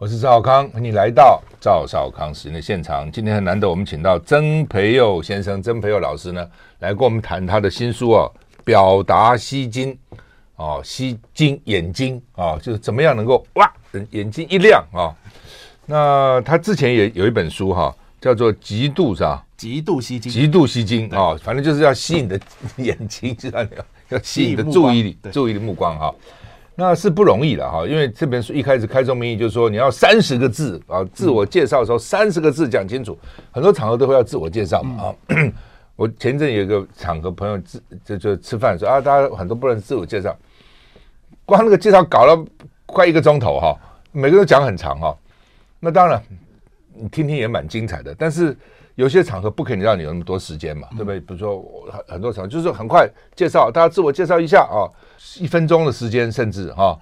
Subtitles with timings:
[0.00, 3.12] 我是赵少康，欢迎你来到赵少康时间的现场。
[3.12, 8.32] 今天很难得，我们请到曾培佑先生、曾培佑老师呢，来跟我们谈他的新书哦，
[8.64, 9.92] 《表达吸睛》
[10.56, 13.70] 哦，吸睛眼睛啊、哦，就是怎么样能够哇，
[14.12, 15.14] 眼睛一亮啊、哦。
[15.84, 19.44] 那他之前也有一本书哈、哦，叫做《极度是吧？
[19.58, 22.40] 极度吸睛，极度吸睛啊、哦，反正就是要吸引你的
[22.82, 23.84] 眼睛，知道没有？
[24.08, 26.06] 要吸引你的注意力，注意力目光哈。
[26.06, 26.14] 哦
[26.76, 33.18] 那是不容易的哈，因为这本书一开始开宗明义就是说，你要三十个字啊，自我介绍的时候三十个字讲清楚。
[33.50, 35.14] 很多场合都会要自我介绍嘛啊。
[35.94, 40.34] 我前阵有一个场合，朋友自就就吃饭说啊，大家很多不能自我介绍，
[41.44, 42.42] 光那个介绍搞了
[42.86, 43.76] 快一个钟头哈，
[44.12, 45.14] 每个人都讲很长哈。
[45.80, 46.22] 那当然，
[46.94, 48.56] 你听听也蛮精彩的，但是
[48.94, 51.20] 有些场合不可能让你有那么多时间嘛，对不对？
[51.20, 53.06] 比如说很很多场合就是很快
[53.36, 54.88] 介绍，大家自我介绍一下啊。
[55.38, 56.98] 一分钟的时间，甚至哈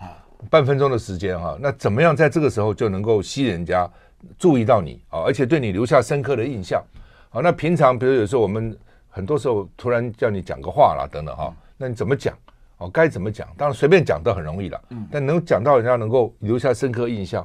[0.51, 3.91] 半分钟的时间哈，那怎么样在这个时候就能够吸引人家
[4.39, 6.83] 注意到你啊，而且对你留下深刻的印象？
[7.31, 8.77] 好，那平常比如有时候我们
[9.09, 12.37] 很多时候突然叫你讲个话啦等等哈，那你怎么讲？
[12.79, 13.49] 哦，该怎么讲？
[13.57, 17.45] 当然随便讲都很容易了，但能讲到人家能够留下深刻印象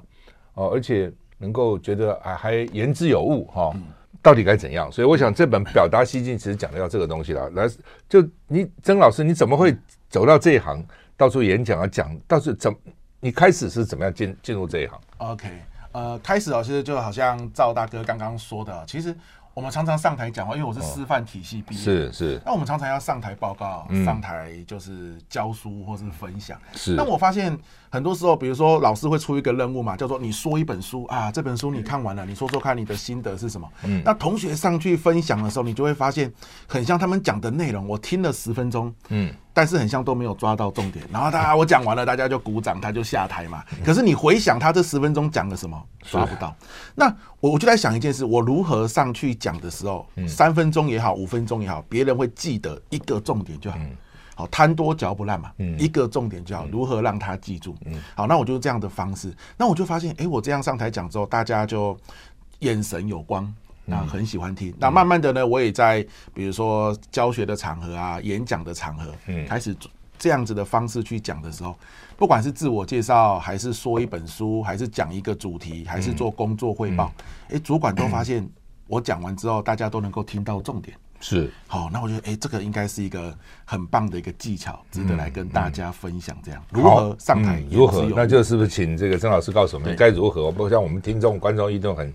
[0.54, 3.74] 哦，而且能够觉得啊还言之有物哈，
[4.22, 4.92] 到底该怎样？
[4.92, 7.50] 所以我想这本表达吸睛其实讲的要这个东西了。
[7.52, 7.68] 来，
[8.08, 9.76] 就你曾老师，你怎么会？
[10.14, 10.86] 走到这一行，
[11.18, 12.72] 到处演讲啊，讲，到处怎？
[13.20, 15.50] 你开始是怎么样进进入这一行？OK，
[15.92, 19.16] 呃，开始哦，其实就好像赵大哥刚刚说的，其实
[19.56, 22.42] 我们常常上台讲话，因为我是师范体系毕业，是是。
[22.46, 26.60] 那我们常常要上台报告，上台就是教书或是分享。
[26.76, 26.94] 是。
[26.94, 27.58] 那我发现
[27.90, 33.68] 很多时候，比如说老师会出一个任务嘛，叫做你说一本书啊，这本书你看完了，你说说看你的心得是什么？
[33.86, 34.00] 嗯。
[34.06, 36.32] 那同学上去分享的时候，你就会发现
[36.68, 39.34] 很像他们讲的内容，我听了十分钟，嗯。
[39.54, 43.64] 但是很像都没有抓到重点，然后大家我讲完了，大家就鼓掌，他就下台嘛。
[43.86, 46.56] 可是你回想他这十分钟讲了什么，抓不到。
[46.96, 47.06] 那
[47.40, 53.78] 我我就在想一件事：我如何上去讲的时候，三分钟也好，五分钟也好，别人会记得一个重点就好。
[54.36, 56.66] 好，贪多嚼不烂嘛，一个重点就好。
[56.72, 57.76] 如何让他记住？
[58.16, 59.32] 好，那我就这样的方式。
[59.56, 61.96] 那我就发现，哎，我这样上台讲之后，大家就
[62.60, 63.54] 眼神有光。
[63.86, 69.76] 那很喜欢听，嗯、那慢慢的呢，我也在比如说教学的场合啊，演讲的场合，嗯，开始
[70.18, 71.78] 这样子的方式去讲的时候，
[72.16, 77.12] 不管是自我介绍，还是说一本书，还是讲一个主题，还是做工作汇报，
[77.48, 77.58] 哎、嗯。
[77.58, 78.48] 欸，主管都发现
[78.88, 81.52] 我讲完之后，大家都能够听到重点，是。
[81.68, 86.38] 好，那我觉得哎、欸，这个应该是一个很棒的一个技巧，值得来跟大家分享。
[86.42, 88.06] 这样、如何上台、嗯，如何？
[88.16, 90.46] 那就是不是请这个曾老师告诉我们该如何？
[90.46, 92.14] 我不像我们听众观众一定很。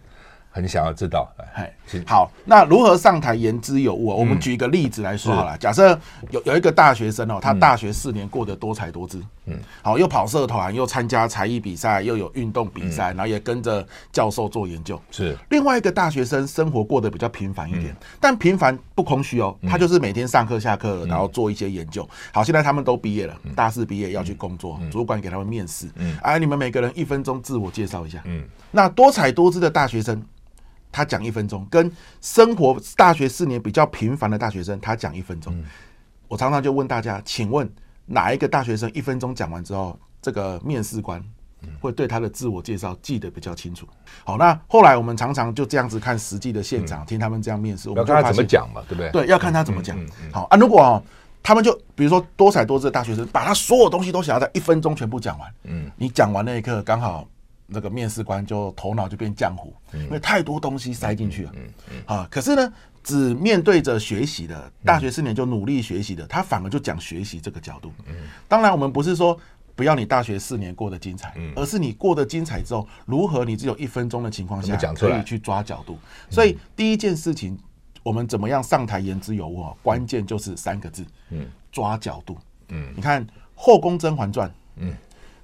[0.59, 1.73] 很想要知道，哎，
[2.05, 4.09] 好，那如何上台言之有物？
[4.09, 5.57] 我们举一个例子来说好了。
[5.57, 5.97] 假设
[6.31, 15.01] 有有一个大学生哦，他大学四年过得多彩多姿，嗯，好，又跑社团，又参加才艺比赛，又有运动比赛，然后也跟着教授做研究。
[15.13, 15.39] 是。
[15.51, 22.05] 另外一个大学生，生活过得比较平凡一点，但平凡不空虚哦，他就是每天上课下课，然后做一些研究。
[22.33, 28.43] 好，现在他们都毕业了，大四毕业要去工作，主管给他们面试，嗯，哎，你们每个人一分钟自我介绍一下，嗯，
[28.73, 30.21] 那多彩多姿的大学生。
[30.91, 31.91] 他讲一分钟，跟
[32.21, 35.55] 生活大学四年比较平凡的大学生，他讲一分钟。
[35.57, 35.65] 嗯、
[36.27, 37.71] 我常常就问大家，请问
[38.07, 41.23] 哪一个大学生一分钟讲完之后，这个面试官
[41.81, 43.87] 会对他的自我介绍记得比较清楚？
[44.25, 49.11] 好，那后来我们常常就这样子看实际的现场，嗯、听他们这样面试，我们就看他怎么讲嘛，对不对？
[49.11, 49.97] 对，要看他怎么讲。
[50.33, 51.03] 好啊，如果哦，
[51.43, 55.55] 他们就比如说多彩多姿的大学生，把他所有东西都想要在一分钟全部讲完。
[55.65, 57.29] 嗯，你讲完那一刻刚好。
[57.71, 61.53] 那个面试官就头脑就变浆糊，因为太多东西塞进去了。
[61.55, 62.73] 嗯嗯啊，可是呢，
[63.05, 67.93] 只面对着学习的大学四年就努力学习的，他反而就讲学习这个角度。
[68.07, 68.15] 嗯，
[68.49, 69.39] 当然我们不是说
[69.77, 75.99] 不要你大学四年过得精彩，而是你过得精彩之后，如何你只有一分钟的情况下可以去抓角度。
[76.31, 77.59] 所以第一件事情，
[78.03, 79.67] 我们怎么样上台言之有物？
[79.83, 82.39] 关键就是三个字，嗯，抓角度。
[82.71, 83.23] 嗯，你看
[83.55, 84.95] 《后宫甄嬛传》，嗯。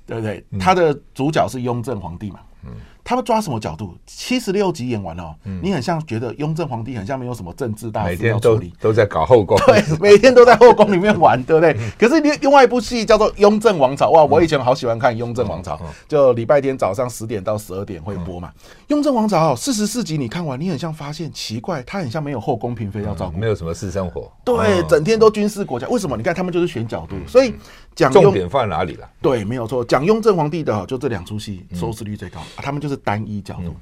[0.07, 0.45] 对不对？
[0.59, 2.41] 他的主角是雍正皇帝嘛？
[2.65, 2.73] 嗯。
[3.05, 3.95] 他们抓什么角度？
[4.07, 9.57] 七十六集演完了，你很像觉得雍正皇帝很像没有什么政治大事要处理，都在搞后宫。
[9.67, 11.77] 对，每天都在后宫里面玩，对不对？
[11.99, 15.77] 可是另另外一部戏叫做《雍正王朝》，哇，我以前好喜欢看《雍正王朝》，
[16.09, 18.49] 就礼拜天早上十点到十二点会播嘛。
[18.89, 24.33] 《雍正王朝》四十四集你看完，你很像发现奇怪，他很像没有后宫嫔妃要照顾，没有什么私生活。
[24.45, 26.17] 对，整天都军事国家，为什么？
[26.17, 27.55] 你看他们就是选角度，所以
[27.95, 29.07] 讲重点放在哪里了？
[29.21, 33.75] 对，没有错，讲雍正皇帝的就这两出戏收视率最高，他们就是单一角度。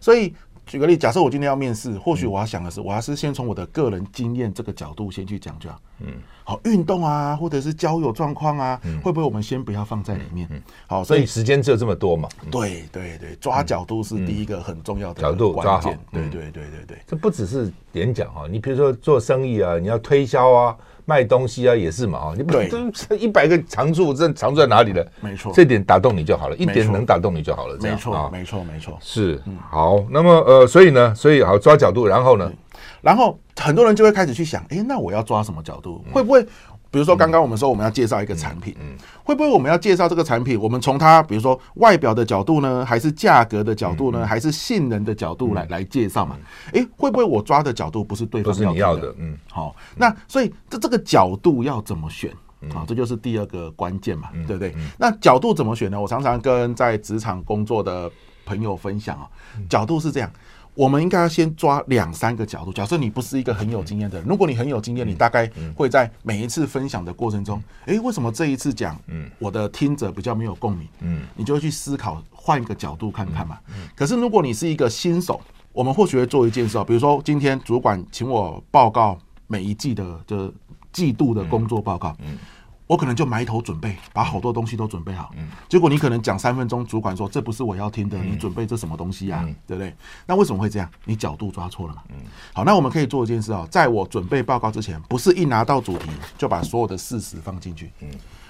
[0.00, 0.34] 所以
[0.66, 5.80] 举个例，假设我今天要面试，或许我要想的是，我还是先从我的个人经验这个角度先去讲就好。
[6.00, 6.08] 嗯，
[6.44, 10.48] 好，运动啊，或者是交友状况啊，会不会我们先不要放在里面？
[10.86, 12.28] 好，所以时间只有这么多嘛。
[12.50, 15.90] 对对对，抓角度是第一个很重要的角度抓好。
[16.12, 20.76] 对对对对对，这不只是演讲哈，你比如说做生意啊，你要推销啊。
[21.08, 22.34] 卖东西啊，也是嘛啊！
[22.36, 22.52] 你不
[22.92, 25.02] 这一百个长处，这长处在哪里呢？
[25.22, 27.78] 没错，这点打动你就好了，一点能打动你就好了。
[27.80, 28.98] 没错，没错，没错。
[29.00, 30.04] 是，好。
[30.10, 32.52] 那么呃，所以呢，所以好抓角度，然后呢，
[33.00, 36.04] 然后很多人就会开始去想，哎，那我要抓什么角度？
[36.12, 36.46] 会不会？
[36.90, 40.58] 比如说，刚刚我们说我们要介绍一个产品，嗯，会不会我们要介绍这个产品？
[40.60, 46.36] 我们从它，比如说外表的角度呢，还是价格的角度呢，还是性能的角度来来介绍嘛？
[46.72, 49.14] 哎，会不会我抓的角度不是对方要要的？
[49.18, 52.32] 嗯，好，那所以这这个角度要怎么选？
[52.74, 54.74] 啊，这就是第二个关键嘛，对不对？
[54.98, 56.00] 那角度怎么选呢？
[56.00, 58.10] 我常常跟在职场工作的
[58.44, 59.28] 朋友分享啊，
[59.68, 60.30] 角度是这样。
[60.78, 62.72] 我们应该要先抓两三个角度。
[62.72, 70.86] 假设你不是一个很有经验的人，如果你很有经验，你大概会在每一次分享的过程中，诶，为什么这一次讲，嗯我的听者比较没有共鸣？
[71.00, 73.58] 嗯，你就会去思考，换一个角度看看嘛。
[73.96, 75.40] 可是如果你是一个新手，
[75.72, 80.54] 我们或许会做一件事，比如说今天主管请我报告每一季的这
[80.92, 82.16] 季度的工作报告。
[82.20, 82.38] 嗯。
[82.88, 85.30] 我可能就埋头准备，把好多东西都准备好。
[85.36, 89.46] 嗯，结果你可能讲三分钟，主管说这不是我要听的，你准备这什么东西啊？
[89.66, 89.94] 对不对？
[90.26, 90.90] 那为什么会这样？
[91.04, 92.02] 你角度抓错了嘛。
[92.08, 92.16] 嗯，
[92.54, 96.08] 好，那我们可以做一件事啊，在我准备报告之前，不是一拿到主题
[96.38, 97.92] 就把所有的事实放进去。
[98.00, 98.08] 嗯，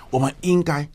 [0.08, 0.88] 我们应该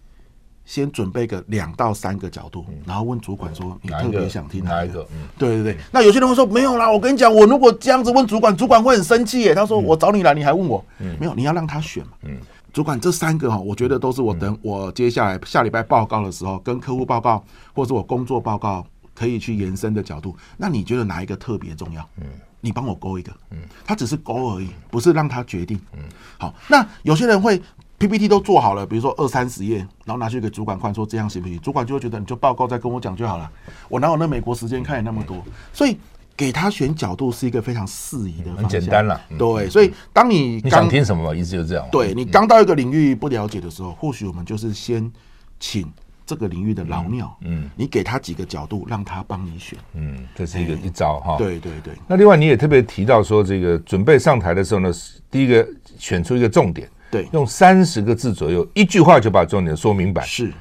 [0.64, 5.06] 先准备个两到三个角度，然后问主管说你特别想听哪一个？
[5.12, 5.78] 嗯，对对对。
[5.92, 9.54] 那有些人会说没有啦，我跟你讲，我如果这样子问主管，主管会很生气耶。
[9.54, 10.82] 他说我找你来，你还问我？
[11.00, 12.14] 嗯，没有，你要让他选嘛。
[12.22, 12.38] 嗯。
[12.74, 17.42] 主管，这三个哈，我觉得都是我等我接下来下礼拜报告的时候，跟客户报告
[17.72, 18.84] 或者我工作报告
[19.14, 20.36] 可以去延伸的角度。
[20.58, 22.02] 那你觉得哪一个特别重要？
[22.18, 22.26] 嗯，
[22.60, 23.32] 你帮我勾一个。
[23.52, 25.80] 嗯，他只是勾而已，不是让他决定。
[25.94, 26.00] 嗯，
[26.40, 27.62] 好，那有些人会
[28.00, 31.60] PPT 都做好了，比如说二三十页，然后拿去给主管看，说这样行不行？
[31.60, 33.48] 主管就会觉得你就报告再跟我讲就好了。
[33.88, 35.38] 我哪有那美国时间看你那么多？
[35.72, 35.96] 所以。
[36.36, 39.22] 给他选角度是一个非常适宜的方向，很简单了。
[39.38, 41.88] 对，所以当你你想听什么嘛，意思就是这样。
[41.92, 45.12] 对，你刚到一个领域不了解的时候，或许我们就是先
[45.60, 45.88] 请
[46.26, 51.38] 这个领域的老鸟，嗯，你给他几个角度，让他帮你选，嗯，这是一个一招哈。
[51.38, 51.94] 对对对。
[52.08, 54.92] 那另外你也特别提到说，这个准备上台的时候呢，
[55.30, 55.68] 第一个
[56.00, 60.24] 选出一个重点，对，用三十个字左右，一句话就把重点说明白。
[60.24, 60.52] 是。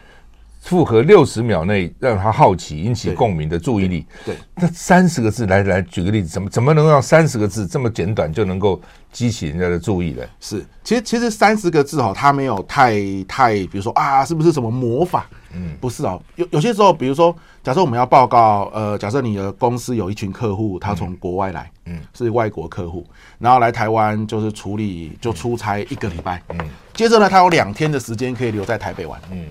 [0.63, 4.07] 符合六十秒内让他好奇、引起共鸣的注意力。
[4.25, 8.81] 对，那三十个字来来举个例子，怎么怎么能让三十个字这么简短就能够
[9.11, 10.23] 激起人家的注意呢？
[10.39, 12.95] 是，其实其实三十个字哦，它没有太
[13.27, 15.27] 太，比如说啊，是不是什么魔法？
[15.53, 16.23] 嗯，不是哦。
[16.37, 23.05] 有有些时候，比如说，假设我们要报告，呃，假设你的公司有一群客户，他从国外来，嗯，是外国客户，
[23.41, 26.59] 然后来台湾就是处理就出差一个礼拜，嗯，
[26.95, 29.45] 接着呢，他有两天的时间可以留在台北玩，嗯。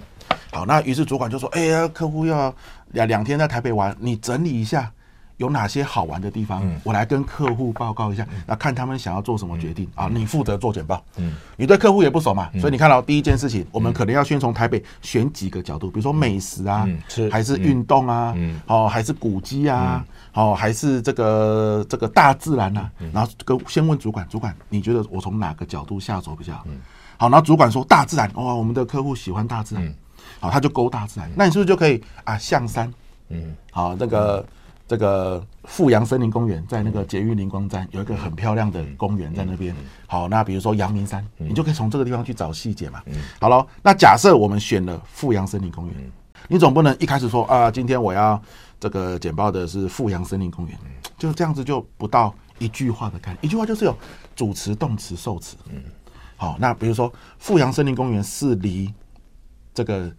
[0.51, 2.53] 好，那于是主管就说：“哎呀，客户要
[2.91, 4.91] 两两天在台北玩，你整理一下
[5.37, 10.09] 有哪些好玩的地方，嗯、我来跟客户报告一下，那、嗯、看他们想要做什么决定、嗯、啊。
[10.13, 20.05] 你负责做简报，嗯，你对客户也不熟嘛，嗯、所以你看到第一件事情，我们可能要先从台北选几个角度，比如说美食啊，嗯、还是运动啊，嗯，哦，还是古迹啊，
[20.35, 26.53] 嗯、哦，还是这个这个大自然啊，嗯、然后跟先问主管，主管你觉得我从哪个角度下手比较
[27.17, 27.29] 好？
[27.29, 29.95] 然后主管说大自然，哇、哦，我们的客户喜欢大自然。
[30.21, 32.37] 嗯”好，他就勾大自然，那你是不是就可以啊？
[32.37, 32.91] 象山，
[33.29, 34.45] 嗯，好，那个
[34.87, 39.75] 这个富阳森林公园在那个捷运灵光站有一个很漂亮的公园在那边。
[40.07, 43.01] 好，那比如说阳明山，你就可以从这个地方去找细节嘛。
[43.39, 45.95] 好了，那假设我们选了富阳森林公园，
[46.47, 48.41] 你总不能一开始说啊，今天我要
[48.79, 50.77] 这个简报的是富阳森林公园，
[51.17, 53.95] 就这样子就不到一句话的概念，一句话就是有
[54.35, 55.55] 主词、动词、受词。
[55.69, 55.81] 嗯，
[56.35, 58.91] 好，那比如说富阳森林公园是离
[59.73, 60.11] 这个。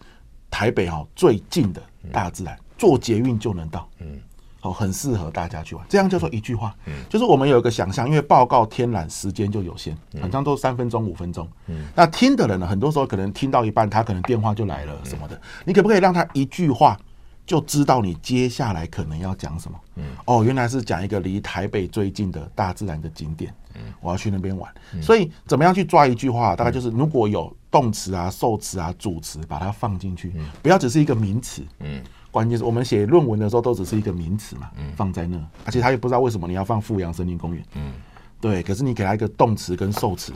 [0.55, 1.81] 台北哈最近的
[2.11, 4.19] 大自然，坐捷运就能到，嗯，
[4.59, 5.83] 好，很适合大家去玩。
[5.89, 16.95] 这样叫做一句话，嗯，就是我们有一个想象，因为报告天然时间就有限，很常都三分钟、五分钟，嗯，那听的人呢，很多时候可能听到一半，他可能电话就来了什么的，你可不可以让他一句话
[17.43, 19.79] 就知道你接下来可能要讲什么？
[19.95, 23.62] 嗯，哦，原来是讲一个离台北最近的大自然的景点，嗯，
[24.01, 26.55] 我要去那边玩，所以怎么样去抓一句话？
[26.55, 27.55] 大概就是如果有。
[27.73, 31.63] 动词啊、受词啊、主词，把它放进去，不要只是一个名词。
[31.79, 31.99] 嗯，
[32.29, 37.65] 关键是我们写论文的时候都只是一个名词嘛，嗯，放在那，而且他也不知道为什么你要放富阳森林公园。
[37.73, 37.93] 嗯，
[38.39, 40.31] 对，可是你给他一个动词跟受词，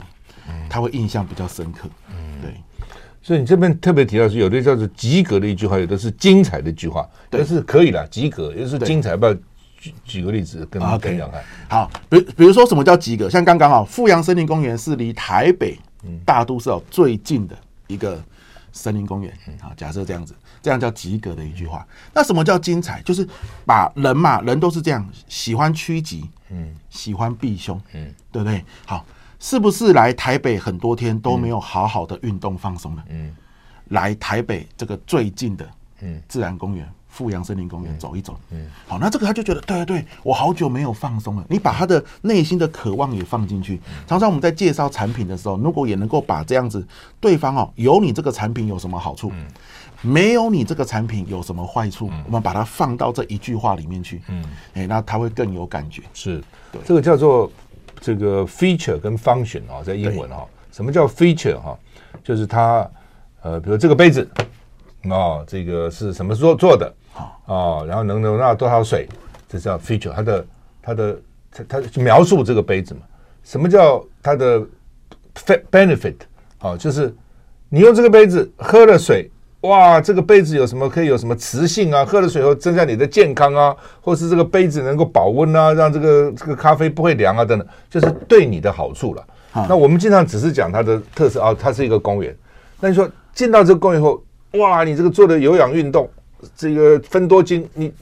[0.68, 1.88] 他会印象比较深刻。
[2.10, 2.54] 嗯，对，
[3.22, 9.36] 所以你这边特别提到是有的叫做及格的一句话，有的是精彩的一句话，但是可以了，及格也就是精彩，不要
[9.78, 11.42] 举举个例子跟大家讲看。
[11.68, 13.30] 好，比比如说什么叫及格？
[13.30, 15.78] 像刚刚啊，富阳森林公园是离台北
[16.24, 17.56] 大都市最近的
[17.86, 18.22] 一个
[18.72, 19.32] 森林公园。
[19.60, 21.86] 好，假设这样子，这样叫及格的一句话。
[22.12, 23.00] 那什么叫精彩？
[23.02, 23.26] 就是
[23.64, 28.64] 把人嘛，人都是这样，喜欢趋吉，嗯，喜欢避凶，嗯，对不对？
[28.84, 29.06] 好，
[29.38, 33.04] 是不是来台北很多天都没有好好的运动放松了？
[33.10, 33.34] 嗯，
[33.90, 35.68] 来台北这个最近的，
[36.00, 36.88] 嗯，自然公园。
[37.18, 41.44] 富阳森林公园走一走，嗯，好，那这个他就觉得，对对对，我好久没有放松了。
[41.48, 43.80] 你把他的内心的渴望也放进去。
[44.06, 46.86] 常常我们在介绍产品的时候，如果也能够把这样子，
[47.18, 49.32] 对方哦，有你这个产品有什么好处？
[50.00, 52.08] 没有你这个产品有什么坏处？
[52.26, 54.44] 我们把它放到这一句话里面去，嗯，
[54.74, 56.04] 哎，那他会更有感觉。
[56.14, 57.50] 是，对，这个叫做
[58.00, 61.76] 这个 feature 跟 function 啊，在英文哈，什么叫 feature 哈？
[62.22, 62.88] 就是它，
[63.42, 64.28] 呃，比如这个杯子，
[65.04, 66.92] 哦，这个是什么时候做的？
[67.46, 69.08] 哦，然后能容纳多少水？
[69.48, 70.46] 这叫 feature，它的
[70.82, 71.18] 它的
[71.50, 73.00] 它它描述这个杯子嘛？
[73.42, 74.60] 什么叫它的
[75.70, 76.16] benefit？
[76.60, 77.14] 哦，就是
[77.68, 79.30] 你用这个杯子喝了水，
[79.62, 82.04] 哇，这个杯子有什么可以有什么磁性啊？
[82.04, 89.24] 喝了水后增加你的健康啊，或是这个杯子能够保温啊，让这个这个咖啡不会凉啊等等，就是对你的好处了。
[89.68, 92.36] 那我们经常只是讲它的特色啊，它是一个公园。
[92.80, 96.08] 那你说进到这个公园后，哇，你这个做的有氧运动。
[96.54, 97.92] 这个分多精，你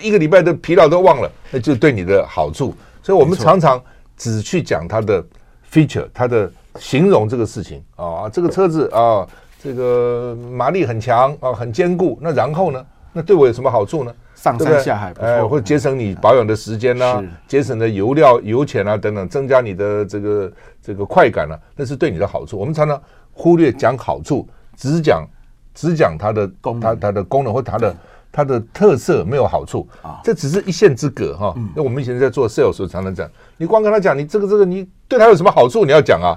[0.00, 2.74] 一个礼拜的疲劳都忘了，那就对你的好处。
[3.02, 3.78] 所以我们常常
[4.16, 5.22] 只去讲它的
[5.70, 9.28] feature，它的形容这个事情啊，这个车子啊，
[9.62, 12.18] 这个马力很强啊，很坚固。
[12.22, 12.82] 那然后呢？
[13.12, 14.14] 那对我有什么好处呢？
[14.34, 22.56] 上山下海，哎，或者节省你保养的时间呐，节省的油料、油钱啊等等，增加你的这个这个快感啊，那是对你的好处。
[22.56, 22.98] 我们常常
[23.32, 25.28] 忽略讲好处，只讲。
[25.74, 27.96] 只讲它的功，它它的功能或它的
[28.30, 31.54] 它的特色没有好处啊，这只是一线之隔哈。
[31.74, 36.32] 那我们以前在做 sales 时候常常讲，你光跟他讲你这个这个你对他有什么好处，你要讲啊，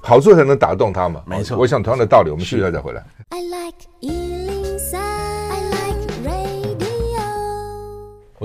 [0.00, 1.22] 好处才能打动他嘛。
[1.26, 3.04] 没错，我想同样的道理，我们续一下再回来。
[3.30, 4.55] I like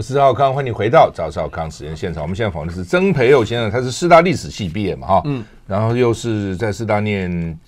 [0.01, 2.23] 我是赵少康，欢迎回到赵少康时间现场。
[2.23, 7.59] 我们现在访问的是曾培佑先生，他是师大历史系毕业嘛，哈，嗯，然后又是在师大念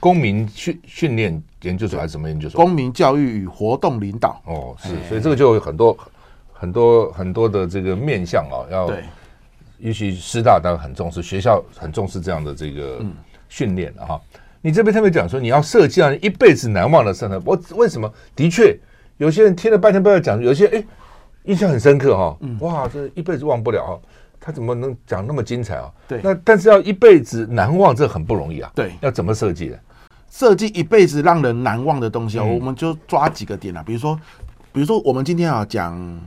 [0.00, 2.60] 公民训训练研究所还是什么研究所？
[2.60, 4.42] 公民教育与活动领导。
[4.46, 5.96] 哦，是，所以这个就有很多
[6.52, 9.04] 很多很多的这个面向啊，要对，
[9.78, 13.00] 尤其师大当然很重视，学校很重视这样的这个
[13.48, 14.20] 训练的哈。
[14.60, 18.12] 你这边特别讲说，你要设计让一辈子难忘的生活，我为什么？
[18.34, 18.76] 的确，
[19.18, 20.84] 有些人听了半天不要讲，有些哎。
[21.46, 24.00] 印象很深刻哈，哇，这一辈子忘不了哈，
[24.40, 25.90] 他怎么能讲那么精彩啊？
[26.06, 28.70] 对，那但是要一辈子难忘，这很不容易啊。
[28.74, 29.80] 对，要怎么设计的？
[30.30, 34.18] 设计一辈子让人难忘的东西啊，我们就抓几个点啊，比如说，
[34.72, 36.20] 比如说我们今天啊讲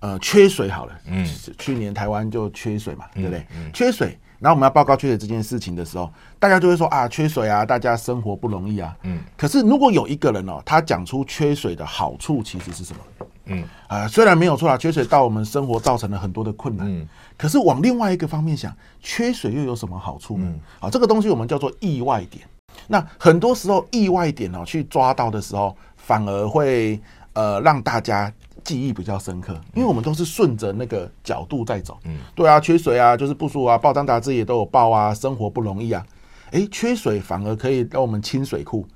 [0.00, 1.24] 呃缺水好了，嗯，
[1.58, 3.46] 去年台湾就缺水嘛，对不对？
[3.72, 6.10] 缺水，然后我们要报告缺水这件事情的时候，
[6.40, 8.96] 大家就会说啊，缺水啊，大家生活不容易啊。
[9.02, 13.26] 嗯，可是如果有一个人哦，他讲出缺水的好处其实是什么？
[13.46, 16.86] 嗯啊，虽然没有错啦，缺水到我们生活造成了很多的困难。
[16.88, 17.06] 嗯，
[17.36, 20.46] 可是往另外一个方面想，缺水又有什么好处呢？
[20.46, 22.46] 嗯，啊，这个东西我们叫做意外点。
[22.88, 27.00] 那很多时候意外点哦，去抓到的时候，反而会
[27.34, 28.32] 呃让大家
[28.64, 31.98] 记忆比较深刻，因为我们都是顺着那个角度在走。
[32.04, 36.04] 嗯，对啊，缺水啊，就是不舒服啊，报章杂志也都有报啊，生活不容易啊。
[36.52, 38.86] 诶，缺水反而可以让我们清水库。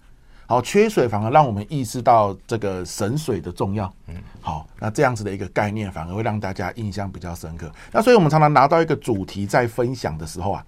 [0.49, 3.93] 好，缺水反而让我们意识到这个省水的重要。
[4.07, 7.69] 嗯，好，那这样子的一个概念反而会让大家印象比较深刻。
[7.91, 10.65] 那所以我们常常拿到一个主题在分享的时候啊，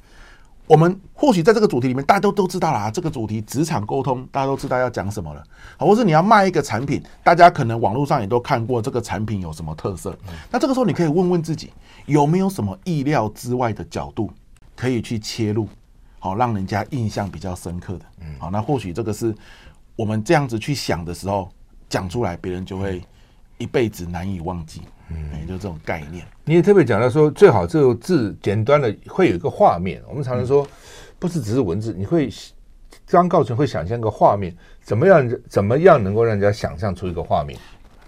[0.67, 5.41] 我们或许在这个主题里面大家都都知道啦，这个主题职场沟通大家都知道要讲什么了。
[5.77, 10.13] 好，或是你要卖一个产品，大家可能网络上也都看过这个产品有什么特色。
[10.51, 11.73] 那这个时候你可以问问自己，
[12.07, 14.29] 有没有什么意料之外的角度
[14.75, 15.69] 可以去切入，
[16.19, 18.05] 好，让人家印象比较深刻的。
[18.23, 19.33] 嗯，好，那或许这个是。
[19.99, 21.51] 我们这样子去想的时候，
[21.89, 23.03] 讲出来，别人就会
[23.59, 24.83] 一辈子难以忘记。
[25.11, 26.25] 嗯，也就这种概念。
[26.45, 30.01] 你也特别讲到说，最好这个字简单的会有一个画面。
[30.09, 30.65] 我们常常说，
[31.19, 32.33] 不是只是文字，你会
[33.07, 35.29] 刚告诉你会想象一个画面，怎么样？
[35.49, 37.59] 怎么样能够让人家想象出一个画面？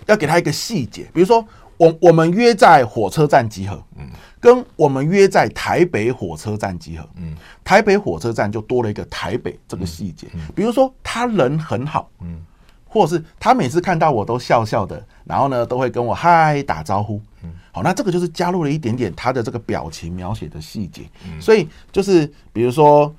[0.06, 1.44] 要给他一个细节，比如说，
[1.76, 3.82] 我我们约在火车站集合。
[3.98, 4.08] 嗯。
[4.40, 12.40] 跟我们约在台北火车站集合，嗯，台北火车站就多了一个台北这个细节，比如说他人很好，嗯，
[12.86, 21.02] 或者是他每次看到我都笑笑的，然后呢都会跟我嗨打招呼，嗯，好，那这个就是加入了一点点他的这个表情描写的细节，
[21.38, 23.14] 所以就是比如说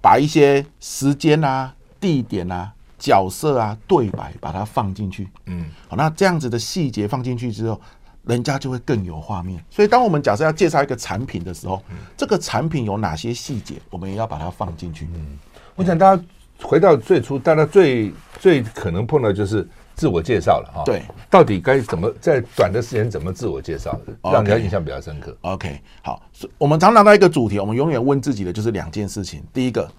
[0.00, 7.80] 把一些时间啊、地点啊、角色啊、对白把它放进去，嗯，好，那这样子的细节放进去之后。
[8.26, 9.62] 人家就会更有画面。
[9.70, 15.08] 所以，当我们假设要介绍一个产品的时候，嗯、这个产品有哪些细节，我们也要把它放进去。
[15.14, 15.38] 嗯，
[15.74, 16.22] 我想大家
[16.62, 20.82] 回到最初，大家最最可能碰到就是自我介绍了哈。
[20.84, 25.36] 对，到底该怎么在短的时间怎么自我介绍，让人家印象比较深刻。
[25.42, 26.22] OK，好，
[26.58, 29.42] 我们常拿到一个主题，我们永远问自己的就是两件事情。
[29.52, 29.90] 第一个。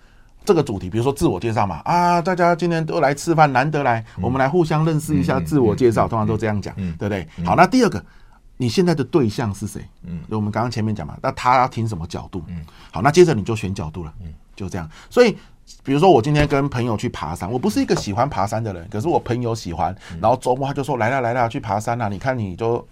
[0.46, 7.28] 这个主题，比如说自我介绍嘛，啊，大家今天都来吃饭，难得来，嗯、我们来互相认识一下，自我介绍，嗯、通常都这样讲，嗯、对不对？
[7.38, 8.04] 嗯、好，那第二个，
[8.58, 9.82] 你现在的对象是谁？
[10.04, 12.44] 嗯，就我们刚刚前面讲嘛，那他要听什么角度？
[12.48, 12.58] 嗯，
[12.92, 14.90] 好，那接着你就选角度了，嗯，就这样。
[15.10, 15.36] 所以，
[15.84, 22.86] 比如说我今天跟朋友去爬山，我不是一个喜欢爬山的人，可是我朋友喜欢，然后周末他就说来啦来啦，去爬山了，你看你就。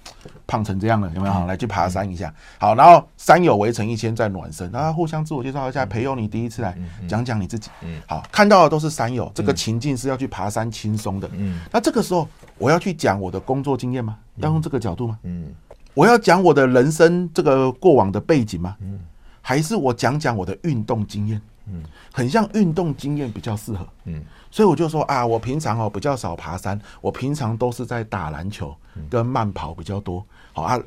[0.46, 1.34] 胖成这样了，有没有？
[1.34, 2.32] 好，来去爬山一下。
[2.60, 5.86] 好，然后山友围成一圈在暖身，然后互相自我介绍一下。
[5.86, 6.78] 培祐，你第一次来，
[7.08, 7.70] 讲讲你自己。
[7.82, 11.30] 嗯，好，看到的都是山友，这个情境是要去爬山，轻松的。
[11.34, 12.28] 嗯，那这个时候
[12.58, 14.18] 我要去讲我的工作经验吗？
[14.36, 15.18] 要用这个角度吗？
[15.24, 15.48] 嗯，
[15.94, 18.76] 我要讲我的人生这个过往的背景吗？
[18.82, 19.00] 嗯，
[19.42, 21.42] 还是我讲讲我的运动经验？
[21.68, 23.88] 嗯，很像运动经验比较适合。
[24.06, 28.76] 嗯，所以我就说啊，我平常哦比较少爬山，我平常都是在打篮球
[29.10, 30.26] 跟慢跑比较多。
[30.52, 30.80] 好啊，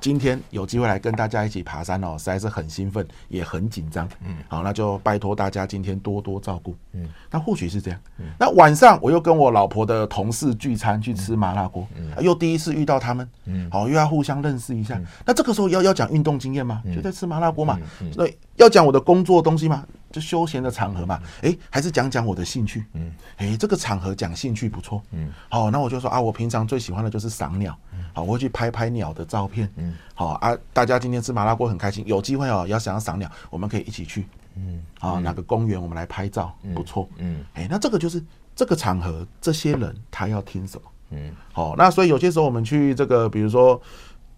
[0.00, 4.08] 今天有机会来跟大家一起爬山哦，实在是很兴奋，也很紧张。
[4.24, 6.74] 嗯，好，那就拜托大家今天多多照顾。
[6.94, 8.00] 嗯，那或许是这样。
[8.18, 15.00] 嗯，那晚上我又跟我老婆的同事聚餐去吃麻辣锅，嗯，又第一次遇到他们，嗯，好，又要互相认识一下。
[15.24, 16.82] 那这个时候要要讲运动经验吗？
[16.92, 17.78] 就在吃麻辣锅嘛。
[18.16, 19.86] 那要讲我的工作东西吗？
[20.14, 27.76] 就休闲的场合嘛，诶，还是讲讲我的兴趣，嗯，诶，这个场合讲兴趣不错，嗯，好，那我就说啊，我平常最喜欢的就是赏鸟，
[28.12, 38.22] 好，我会去拍拍鸟的照片，嗯，好啊，大家今天吃麻辣锅很开心，有机会哦，要想要赏鸟，我们可以一起去，嗯，好，哪个公园我们来拍照，不错，嗯，诶，那这个就是
[38.54, 43.82] 这个场合，这些人他要听什么，嗯，好，那所以有些时候我们去这个，比如说。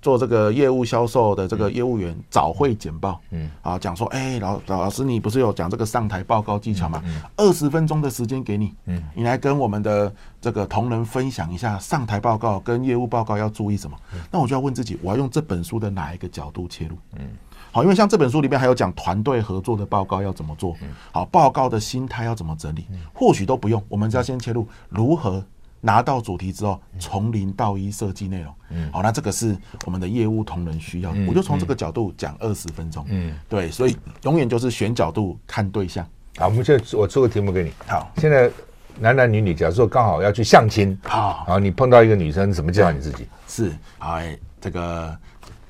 [0.06, 7.02] 做这个业务销售的这个业务员早会简报，嗯，啊，讲说，哎，老老老师，你不是有讲这个上台报告技巧吗？
[7.36, 13.98] 二十分钟的时间给你，嗯，你来跟我们的这个同仁分享一下上台报告跟业务报告要注意什么。
[14.30, 16.96] 那我就要问自己，我要用这本书的哪一个角度切入？
[17.16, 17.26] 嗯，
[17.72, 20.76] 好，因为像这本书里面还有讲团队合作的报告要怎么做，
[21.10, 25.44] 好，报告的心态要怎么整理，或许都不用，我们只要先切入如何。
[25.86, 28.52] 拿到主题之后，从零到一设计内容。
[28.70, 33.06] 嗯，好，那这个是我们的业务同仁需要的，我就从这个角度讲二十分钟。
[33.08, 36.04] 嗯，对，所以永远就是选角度看对象。
[36.36, 37.72] 好，我们现在我出个题目给你。
[37.86, 38.50] 好，现在
[38.98, 43.28] 男男女女，假如说刚好要去相亲，好，然后你碰到一个女生，怎么介绍你自己？
[43.46, 44.18] 是，好，
[44.60, 45.16] 这个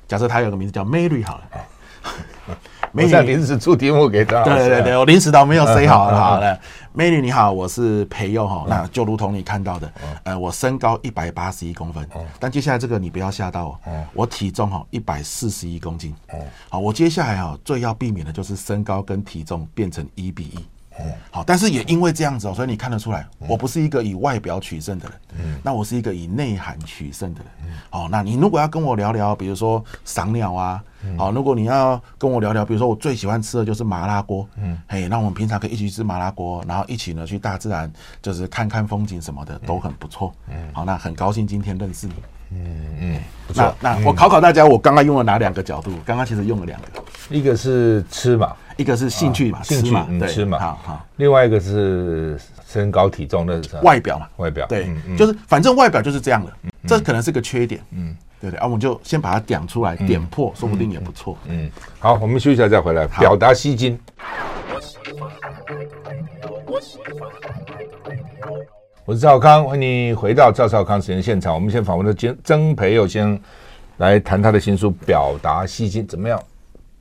[0.07, 1.43] 假设她有个名字叫 Mary 好了。
[2.93, 4.41] 美女， 临时出题目给他。
[4.43, 6.17] 对对对，我临时倒没有塞好了。
[6.17, 6.59] 好了，
[6.97, 8.65] 美女你好，我是裴佑哈。
[8.67, 12.09] 那就如同你看到的，呃，我身高一百八十一公分。
[12.39, 13.79] 但接下来这个你不要吓到我。
[14.15, 16.15] 我体重哈一百四十一公斤。
[16.69, 20.65] 好，我接下来哈最要避免的就是身高跟体重变成一比一。
[21.29, 30.83] 好，但是也因为这样子哦，所以你看得出来，我不是一个以外表取胜的人，嗯，那我是一个以内涵取胜的人，好，那你如果要跟我聊聊，比如说赏鸟啊，
[31.17, 42.13] 好，如果你要跟我聊聊，比如说我最喜欢吃的就是麻辣锅，嗯，嘿，那我们平常可以一起吃麻辣锅，然后一起呢去大自然，就是看看风景什么的，都很不错，嗯，好，那很高兴今天认识你，
[42.51, 43.19] 嗯嗯，
[43.53, 45.91] 那那我考考大家，我刚刚用了哪两个角度？
[46.05, 46.87] 刚刚其实用了两个，
[47.29, 48.55] 一个是吃嘛。
[48.77, 51.05] 一个是兴趣嘛，兴趣嘛，吃嘛，好好。
[51.17, 54.65] 另外一个是身高体重的外表嘛，外表。
[54.67, 54.87] 对，
[55.17, 56.53] 就是反正外表就是这样的，
[56.87, 58.59] 这可能是个缺点，嗯，对对？
[58.59, 61.69] 啊，我们就先把它点出来，点破，说不定也不错，嗯。
[61.99, 63.99] 好，我们休息一下再回来，表达吸睛。
[69.05, 71.55] 我是赵康，欢迎你回到赵少康时间现场。
[71.55, 73.39] 我们先访问的曾曾培友先生
[73.97, 76.37] 来谈他的新书《表达吸睛》怎么样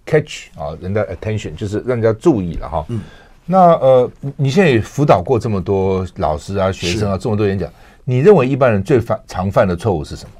[0.06, 2.84] ？catch 啊，人的 attention 就是让人家注意了哈。
[2.88, 3.00] 嗯，
[3.44, 7.68] 那呃，你现在也辅导过这么多老师啊、学生啊，这么多演讲，
[8.04, 10.30] 你认为一般人最犯常犯的错误是什么？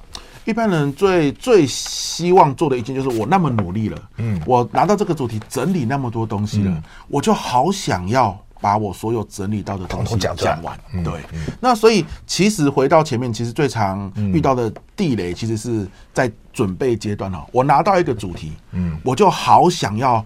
[0.45, 8.41] 一般人最最希望做的一件就是我那么努力了，嗯，我拿到这个主题整理那么多东西了，嗯、我就好想要。
[8.61, 11.21] 把我所有整理到的东西讲完，对。
[11.61, 17.47] 那所以其实回到前面，其实最常遇到的地雷，其实是在准备阶段哈。
[17.53, 20.25] 我拿到一个主题，嗯，我就好想要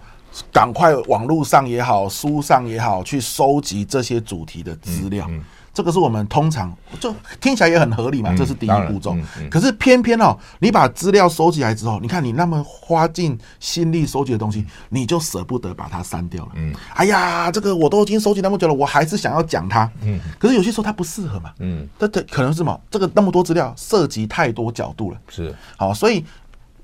[0.51, 5.29] 赶快网络上也好，书上也好，去收集这些主题的资料。
[5.73, 9.15] 这个是我们通常就听起来也很合理嘛，这是第一步骤。
[9.49, 16.51] 可是偏偏哦，你把资料收集来之后，你看你那么花尽心力收集的东西，你就舍不得把它删掉了。
[16.55, 19.89] 嗯，哎呀，这个我都已经收集那么久了，我还是想要讲它。
[20.01, 21.53] 嗯，可是有些时候它不适合嘛。
[21.59, 22.81] 嗯，这这可能是什么？
[22.89, 25.17] 这个那么多资料涉及太多角度了。
[25.29, 26.25] 是，好，所以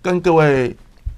[0.02, 0.76] 跟各位。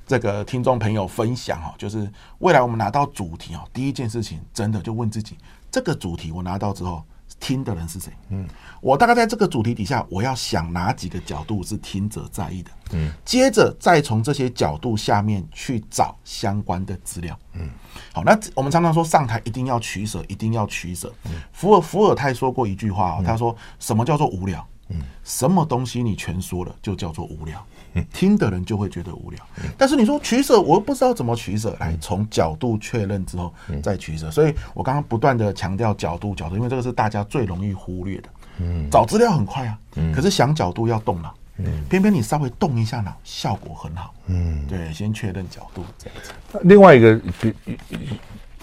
[0.09, 5.37] 这个听众朋友分享哈，就是未来我们拿到主题哦，第一件事情真的就问自己，
[5.69, 7.03] 这个主题我拿到之后，
[7.39, 8.11] 听的人是谁？
[8.29, 8.47] 嗯，
[8.81, 12.71] 我大概在这个主题底下，我要想哪几个角度是听者在意的？
[12.91, 17.37] 嗯，接着再从这些角度下面去找相关的资料。
[17.53, 17.69] 嗯，
[18.13, 21.13] 好，那我们常常说上台一定要取舍，一定要取舍。
[21.53, 24.65] 伏尔伏尔泰说过一句话，他说什么叫做无聊？
[24.89, 27.65] 嗯，什么东西你全说了就叫做无聊。
[28.13, 29.39] 听的人就会觉得无聊，
[29.75, 31.75] 但是你说取舍，我又不知道怎么取舍。
[31.79, 34.29] 来，从角度确认之后再取舍。
[34.29, 38.29] 所以我刚刚不断的强调角度，角度，因为这个是大家最容易忽略的。
[38.59, 39.77] 嗯，找资料很快啊，
[40.13, 41.33] 可是想角度要动脑。
[41.57, 44.13] 嗯，偏偏你稍微动一下脑，效果很好。
[44.27, 46.59] 嗯，对，先确认角度这样子。
[46.63, 47.53] 另外一个比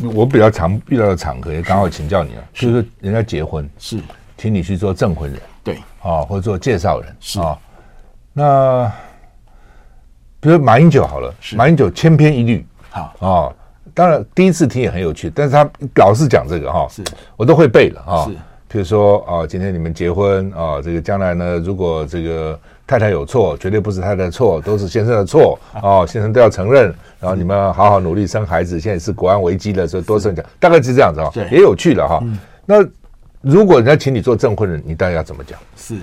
[0.02, 4.00] 我比较常遇到的场合，也刚好请教你啊，就是人家结婚是
[4.38, 7.58] 请你去做证婚人，对啊，或者做介绍人是啊，
[8.32, 8.92] 那。
[10.38, 13.54] 比如马英九好了，马英九千篇一律，好啊、哦。
[13.92, 17.02] 当然第一次听也很有趣，但是他老是讲这个哈，是
[17.36, 18.24] 我都会背了啊。
[18.26, 18.30] 是，
[18.68, 26.94] 比如说啊，今天你们结婚啊，这个将来呢，如果这个太太有错，绝对不是太太的错，都是先生的错 啊，先生都要承认。
[27.18, 31.30] 然后你们好好努力生孩子，现在是国安危机了，所以多生讲，大概是这样子啊。
[31.32, 32.22] 对，也有趣了哈。
[32.66, 32.84] 那
[33.46, 35.56] 如果人家请你做证婚人，你大概要怎么讲？
[35.76, 35.96] 是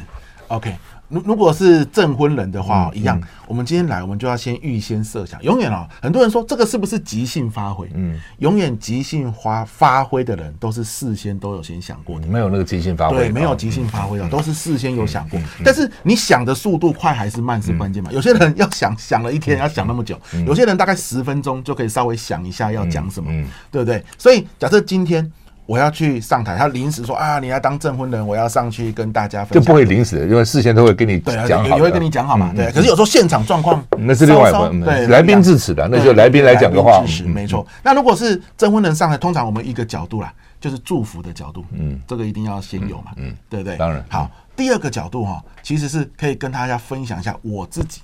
[0.47, 0.73] ，OK。
[1.09, 3.21] 如如果是证婚人的话，一样。
[3.45, 5.43] 我们今天来，我们就要先预先设想。
[5.43, 7.87] 永远啊，很多人说这个是不是即兴发挥？
[7.93, 12.25] 嗯，永远即兴发发挥的人，都是事先都有先想过的。
[12.27, 15.37] 没有那个即兴发挥，对，没有即兴发挥的，都是事先有想过。
[15.65, 18.09] 但是你想的速度快还是慢是关键嘛？
[18.13, 20.15] 有些人要想想了一天，要想那么久；
[20.47, 23.29] 有些人大概十分钟就可以稍微想一下要讲什么，
[23.69, 24.01] 对不对？
[24.17, 25.29] 所以假设今天。
[25.65, 29.61] 我要去上台，他临时说啊，你要当证婚人，我要上去跟大家分享。
[29.61, 32.51] 就不会临时，因为事先都会跟你讲好，也会跟你讲好嘛。
[32.55, 34.83] 对，可是有时候现场状况那是另外一回事。
[34.83, 37.65] 对，来宾致辞的，那就来宾来讲的话，没错。
[37.81, 43.77] 那如果是证婚人上台，通常我们一个角度啦，就是祝福的角度，嗯，这个一定要先有嘛，嗯，对不对？
[43.77, 44.03] 当然。
[44.09, 48.01] 好，第二个角度哈，其实是可以跟大家分享一下我自己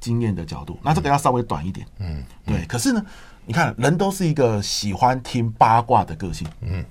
[0.00, 0.78] 经验的角度。
[0.82, 2.64] 那这个要稍微短一点，嗯，对。
[2.66, 3.04] 可是呢，
[3.50, 6.84] 你看，人都是一个喜欢听八卦的个性，嗯。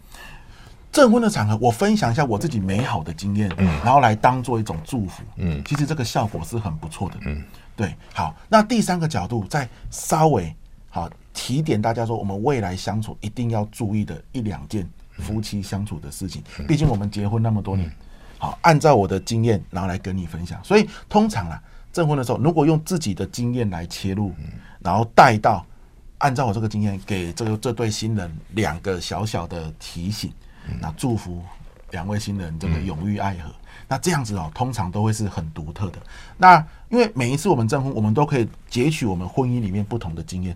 [0.92, 7.42] 证婚的场合，我分享一下我自己美好的经验，嗯，然后来当做一种祝福，嗯，其实这个效果是很不错的，嗯，
[7.78, 10.54] 对，好，那第三个角度再稍微
[10.90, 17.90] 好提点大家说，我们未来相处一定要注意的一两件夫妻相处的事情，毕竟我们结婚那么多年，
[18.38, 24.34] 好，按照我的经验，然后来跟你分享，所以通常啊，证婚的时候，如果用自己的经验来切入，
[24.82, 25.66] 然后带到
[26.20, 30.32] 按照我这个经验，给这个这对新人两个小小的提醒。
[30.80, 31.42] 那祝福
[31.92, 33.52] 两位新人这个永浴爱河。
[33.88, 36.00] 那这样子哦，通常都会是很独特的。
[36.38, 40.56] 那因为每一次我们证婚，我们都可以截取我们婚姻里面不同的经验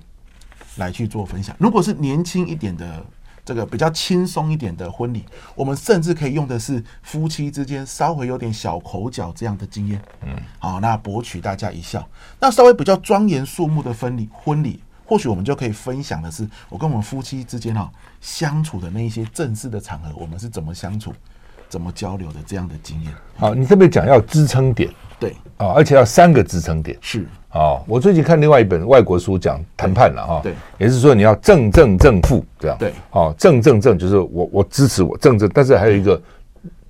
[0.75, 1.55] 来去做分享。
[1.57, 3.03] 如果是年轻一点的，
[3.43, 9.99] 这个比较轻松一点的婚礼，我们甚至可以用的是夫妻之间稍微有点小口角这样的经验。
[10.21, 12.07] 嗯，好，那博取大家一笑。
[12.39, 14.83] 那稍微比较庄严肃穆的婚礼，婚礼。
[15.05, 21.13] 或许我们就可以分享的是，我跟我们夫妻之间哈相处的那一些正式的场合，我们是怎么相处、
[21.67, 23.11] 怎么交流的这样的经验。
[23.35, 24.89] 好，你特别讲要支撑点，
[25.19, 26.97] 对啊，而且要三个支撑点。
[27.01, 36.19] 是啊，我最近看另外一本外国书讲谈判了哈，对，也是说你要正正正负这样，对，啊，正正正就是我我支持我正正，但是还有一个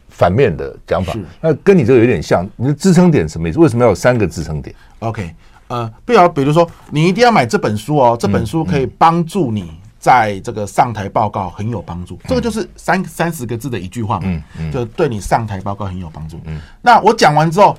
[0.08, 3.60] 反面的讲法，那跟你这个有点像，你的支撑点什么意思？
[3.60, 5.34] 为什么要有三个支撑点？OK。
[5.74, 12.20] 呃，不要，比如说，你一定要买这本书哦，这本书可以帮助你在这个上台报告很有帮助。
[12.28, 16.40] 这个就是三三十个字的一句话嘛，就对你上台报告很有帮助。
[16.46, 17.76] 嗯，那我讲完之后，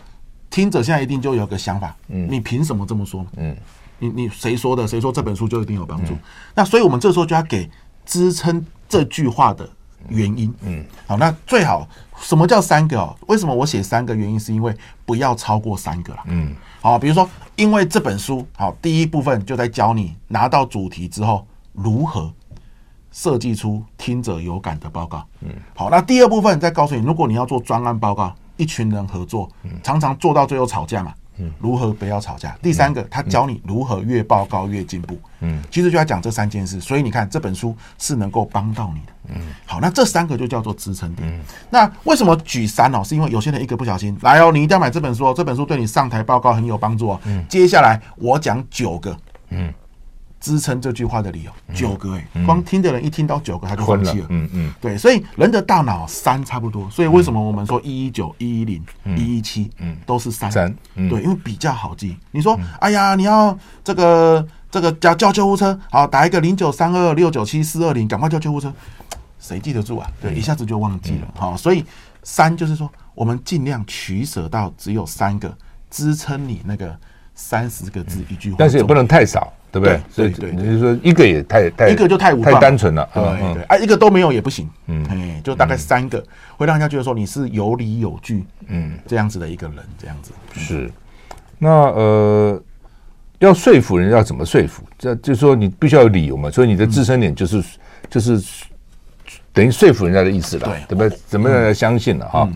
[0.51, 3.25] 听者现在一定就有个想法，嗯，你凭什么这么说？
[3.37, 3.57] 嗯，
[4.01, 4.89] 你你谁说的？
[4.89, 6.15] 谁说这本书就一定有帮助？
[6.53, 7.71] 那所以我们这时候就要给
[8.05, 9.69] 支撑这句话的
[10.09, 10.53] 原因。
[10.63, 11.89] 嗯，好，那最好
[12.21, 13.17] 什么叫三个哦？
[13.29, 14.41] 为什么我写三个原因？
[14.41, 14.75] 是因为
[15.07, 16.21] 不要超过三个了。
[16.27, 16.53] 嗯。
[16.81, 17.27] 好，比如说，
[17.57, 22.33] 因为这本书，好，第一部分就在教你拿到主题之后如何
[23.13, 25.25] 设计出听者有感的报告。
[25.41, 29.49] 嗯，好，那第二部分再告诉你，如果你要做专案报告，一群人合作，
[29.83, 31.15] 常常做到最后吵架嘛。
[31.39, 32.57] 嗯，如何不要吵架。
[32.63, 35.19] 第三个，他教你如何越报告越进步。
[35.41, 36.81] 嗯，其实就要讲这三件事。
[36.81, 39.13] 所以你看这本书是能够帮到你的。
[39.35, 41.29] 嗯，好，那这三个就叫做支撑点。
[41.29, 43.03] 嗯，那为什么举三哦？
[43.03, 47.21] 是因为有些人一个不小心来哦，你一定要买这本书哦，这本书对你上台报告很有帮助哦。
[47.25, 49.17] 嗯，接下来我讲九个。
[49.51, 49.73] 嗯。
[50.45, 54.27] 支撑这句话的理由，九个哎，光听的人一听到九个他就放弃了。
[54.29, 58.85] 嗯嗯，对，所以人的大脑三差不多，所以为什么我们说一一九、一一零、
[59.17, 60.53] 一一七，嗯，都是三。
[60.53, 62.15] 三，对，因为比较好记。
[62.31, 68.71] 你说，哎呀，你要这个这个叫叫救护车，好，打一个零九三二六九七四二零，赶快叫救护车，
[69.41, 70.07] 谁记得住啊？
[70.21, 71.29] 对，一下子就忘记了。
[71.35, 71.83] 好，所以
[72.23, 75.57] 三就是说，我们尽量取舍到只有三个
[75.89, 76.95] 支撑你那个
[77.35, 79.51] 三十个字一句话，但是也不能太少。
[79.75, 80.01] 对不对？
[80.09, 83.63] 所以对，你就说一个也太太一个就太无太单纯了，对对。
[83.65, 86.23] 啊，一个都没有也不行，嗯，哎，就大概三个
[86.57, 90.31] 会让人家觉得说你是有理有据，嗯，这样子的一个人，这样子。
[90.53, 90.89] 是。
[91.59, 92.63] 那呃，
[93.41, 94.85] 要说服人要怎么说服？
[94.97, 97.65] 这就是说你必须要有理由嘛，所以你的自身点就是
[98.09, 98.41] 就是
[99.53, 100.97] 等于说服人家的意思了，对。
[100.97, 101.19] 不对？
[101.27, 102.49] 怎么让人家相信了哈？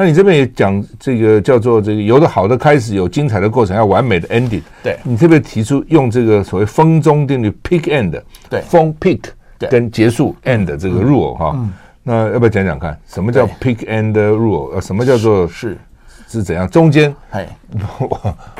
[0.00, 4.62] 那你这边也讲这个叫做这个有的好的开始，有精彩的过程，要完美的 ending。
[4.80, 9.18] 对，你特别提出用这个所谓风中定律 pick end，对，风 pick
[9.68, 11.58] 跟结束 end 这个 rule 哈。
[12.04, 14.70] 那要不要讲讲看，什么叫 pick end rule？
[14.72, 15.76] 呃，什么叫做是
[16.28, 16.68] 是怎样？
[16.70, 17.48] 中间， 哎，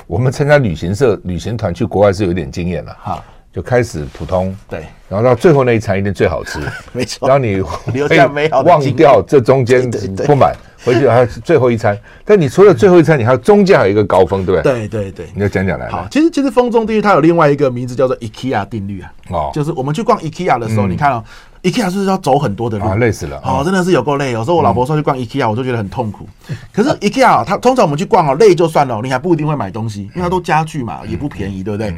[0.09, 3.23] 我们参加旅行社旅行团去国外是有点经验了哈。
[3.53, 6.61] 就开始普通，对，然后到最后那一餐一定最好吃，
[6.93, 7.29] 没错。
[7.29, 9.91] 然后你留下美好忘掉这中间
[10.27, 11.99] 不满，回去还有最后一餐。
[12.25, 14.87] 但你除了最后一餐，你还有中间还有一个高峰，对不对？
[14.87, 15.89] 对对对，你要讲讲来。
[15.89, 19.13] 好，其实其实风中定律它有另外一个名字叫做 IKEA 定律啊。
[19.31, 21.25] 哦，就是我们去逛 IKEA 的时候，你看哦
[21.63, 22.97] ，IKEA 是要走很多的路啊？
[22.97, 23.41] 累死了。
[23.45, 24.31] 哦，真的是有够累。
[24.33, 26.29] 有时候我老婆说去逛 IKEA，我就觉得很痛苦。
[26.73, 31.95] 可是 IKEA 它通常我们去逛哦，累就算了，你还不一定会买东西，因为它都家具嘛，也不便宜，对不对？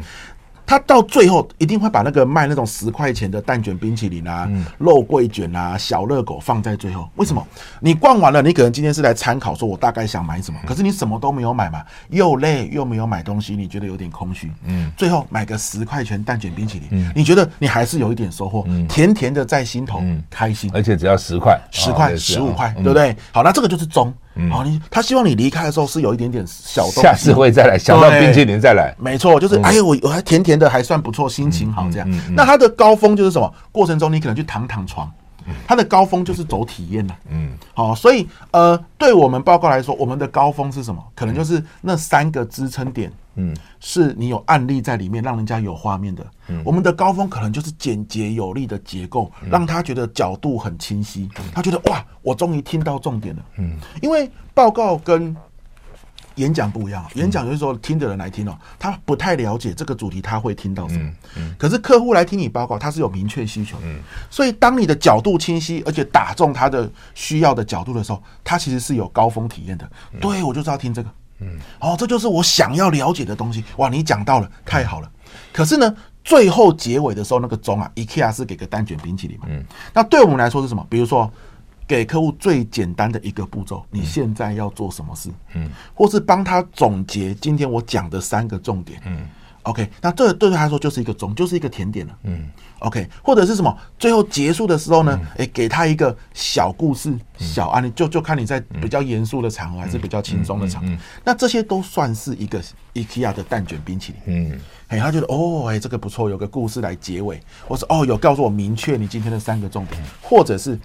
[0.71, 7.09] 他到最后一定会把那个卖那种十块钱的蛋卷冰淇淋啊、肉桂卷啊、小热狗放在最后。
[7.17, 7.45] 为什么？
[7.81, 14.49] 你逛完了，你可能今天是来参考，说我大概想买什么，可是你什么都没有买嘛，又累又没有买东西，你觉得有点空虚。
[14.63, 20.71] 嗯，最后买个十块钱蛋卷冰淇淋，你觉得你还是有一点收获，甜甜的在心头，开心。
[20.73, 23.13] 而且只要十块、十块、十五块，对不对？
[23.33, 24.13] 好，那这个就是中。
[24.49, 28.95] 好，你他希望你离开的时候是有一点点小动，下次会再来，想到冰淇淋再来。
[28.97, 32.07] 没错，就是哎呀，我我还甜甜的，还算不错，心情好这样。
[32.33, 33.53] 那它的高峰就是什么？
[33.71, 35.11] 过程中你可能去躺躺床，
[35.67, 37.15] 它的高峰就是走体验了。
[37.29, 41.03] 嗯，好，所以呃，对我们报告来说，我们的高峰是什么？
[41.15, 43.11] 可能就是那三个支撑点。
[43.35, 46.25] 嗯，是你有案例在里面，让人家有画面的。
[46.49, 53.45] 嗯，我们的高峰可能就是简洁有力的结构，让他觉得角度很清晰，他觉得哇，我终于听到重点了。
[53.57, 55.33] 嗯，因为报告跟
[56.35, 61.11] 演讲不一样，演讲就是说听的人来听哦，他不太了解这个主题，他会听到什么。
[61.35, 63.77] 嗯，可是客户来听你报告，他是有明确需求。
[63.83, 69.89] 嗯，所以当你的角度清晰，而且打中他的需要的角度的时候，他其实是有高峰体验的。
[70.19, 71.09] 对，我就是要听这个。
[71.39, 73.63] 嗯，哦，这就是我想要了解的东西。
[73.77, 75.11] 哇，你讲到了，太好了。
[75.51, 79.47] 可是呢，最后结尾的时候，那个钟啊，IKEA 是给个蛋卷冰淇淋嘛。
[79.49, 80.85] 嗯，那对我们来说是什么？
[80.87, 81.31] 比如说，
[81.91, 85.29] 给客户最简单的一个步骤，你现在要做什么事？
[85.55, 89.01] 嗯，或是帮他总结今天我讲的三个重点。
[89.05, 89.27] 嗯。
[89.63, 92.17] OK，那这对他来说就是一个总，就是一个甜点了。
[92.23, 92.49] 嗯
[92.79, 93.77] ，OK，或者是什么？
[93.99, 95.19] 最后结束的时候呢？
[95.37, 100.91] 哎，给他一个小故事、小案例，就就看你在比较严肃的场合还是比较轻松的场合。
[101.23, 102.59] 那这些都算是一个
[102.95, 104.21] IKEA 的蛋卷冰淇淋。
[104.25, 110.75] 嗯，哎，他觉得哦，哎，这个不错，有个故事来结尾，或是哦，有告诉我明确你今天的三个重点，或者是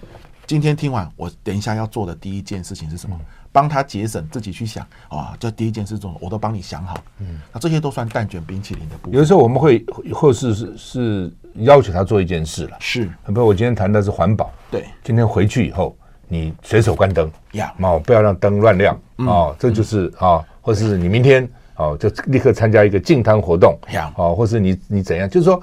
[0.47, 3.19] 今天听完我等一下要做的第一件事情是什么？
[3.51, 4.87] 帮他节省，自己去想。
[5.09, 5.35] 啊！
[5.37, 6.95] 这第一件事中，我都帮你想好。
[7.19, 9.13] 嗯，那这些都算蛋卷冰淇淋的部分。
[9.13, 12.77] 有的时候我们会或是是是要求他做一件事了。
[12.79, 14.49] 是，比如我今天谈的是环保。
[14.71, 15.93] 对，今天回去以后，
[16.29, 17.29] 你随手关灯。
[17.51, 18.97] 呀，哦，不要让灯乱亮。
[19.17, 23.77] 哦，这就是啊，或是你明天哦，就立刻参加一个净滩活动。
[23.91, 25.61] 呀，哦，或是你你怎样，就是说，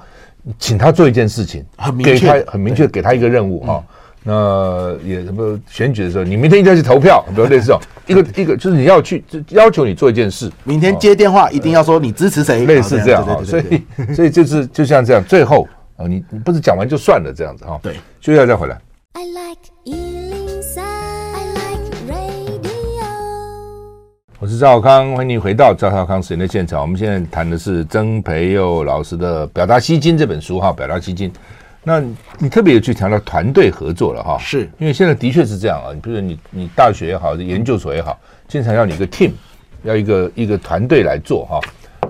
[0.59, 3.83] 请他做一件事情，很明确，很明确，给他一个任务啊。
[4.27, 13.37] 那也什么选举的时候，你明天一定要去投票，比如类似这种 一个一个，就是你要去要求你做一件事，明天接电话一定要说你支持谁，类似这样啊。
[13.45, 13.83] 所以
[14.15, 17.79] 所以就是就像这样，最后啊，你你不是讲完就算了这样子哈。
[17.83, 18.75] 对，就要再回来。
[19.13, 19.59] I like
[24.37, 26.81] 我是赵小康，欢迎你回到赵少康时间的现场。
[26.81, 31.29] 我们现在谈的是曾培佑老师的《表达吸金》这本书哈，《表达吸睛》。
[31.87, 32.03] 那
[32.39, 35.93] 你特别有去强调团队合作了哈，是因为现在的确是这样啊。
[35.93, 39.31] 你比如说你你大学也好，研究所也好，经常要你一个 team，
[39.83, 41.59] 要一个一个团队来做哈。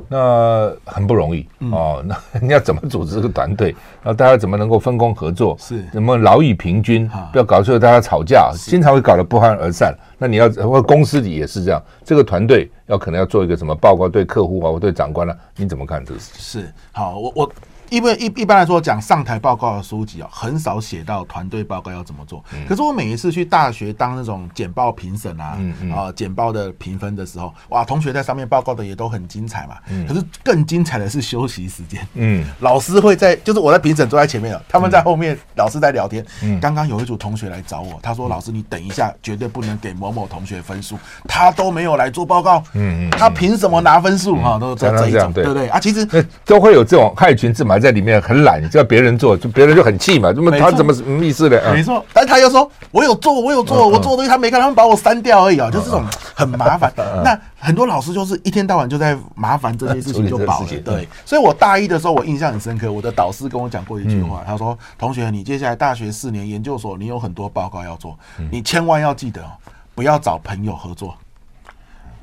[0.08, 2.04] 那很不容易、嗯、哦。
[2.06, 3.72] 那你要怎么组织这个团队？
[4.02, 5.58] 然后大家怎么能够分工合作？
[5.60, 7.10] 是，怎么劳逸平均？
[7.10, 9.94] 啊、不要搞出大家吵架，经常会搞得不欢而散。
[10.18, 16.62] 那你要或公司里也是这样，这个团队要可能要做一个什么报告，对客户啊，或对长官啊，你怎么看这个事情？
[16.62, 17.52] 是，好，我我。
[17.90, 22.44] 因为一一般来说讲上台报告的书籍啊，很少写到团队报告要怎么做。
[22.68, 25.58] 可是我每一次去大学当那种简报评审啊，
[25.94, 29.76] 啊简报的评分的时候，哇，同学在上面报告的也都很精彩嘛。
[30.08, 32.06] 可是更精彩的是休息时间。
[32.16, 36.26] 嗯， 老师会在，就是我在评审坐在前面了，他们在后面，老师在聊天。
[36.60, 42.64] 刚刚有一组同学来找我，他说：“老师，你等一下，绝对不能给某某同学分数，他都没有来做报告。
[42.74, 44.36] 嗯嗯，他凭什么拿分数？
[44.38, 45.80] 哈，都是这这一种，对不对啊？
[45.80, 46.06] 其实
[46.46, 50.32] 都会有这种害群之马。”在里面很懒，叫别人做，就别人就很气嘛。
[50.36, 51.60] 那么他怎么什么意思呢？
[51.74, 56.92] 没错，但他又说我有做，我有做，我做的东西他没看，他们把我删掉而已啊，就是这种很麻烦。
[57.24, 60.68] 那很多老师就是一天到晚就在麻烦这些事情就饱了。
[60.84, 68.18] 对，所以我大一的时候我印象很深刻，我的导师跟我讲过一句话，他说：“同学，你接下来大学四年研究所，你有很多报告要做，
[68.52, 69.44] 你千万要记得
[69.94, 71.16] 不要找朋友合作。”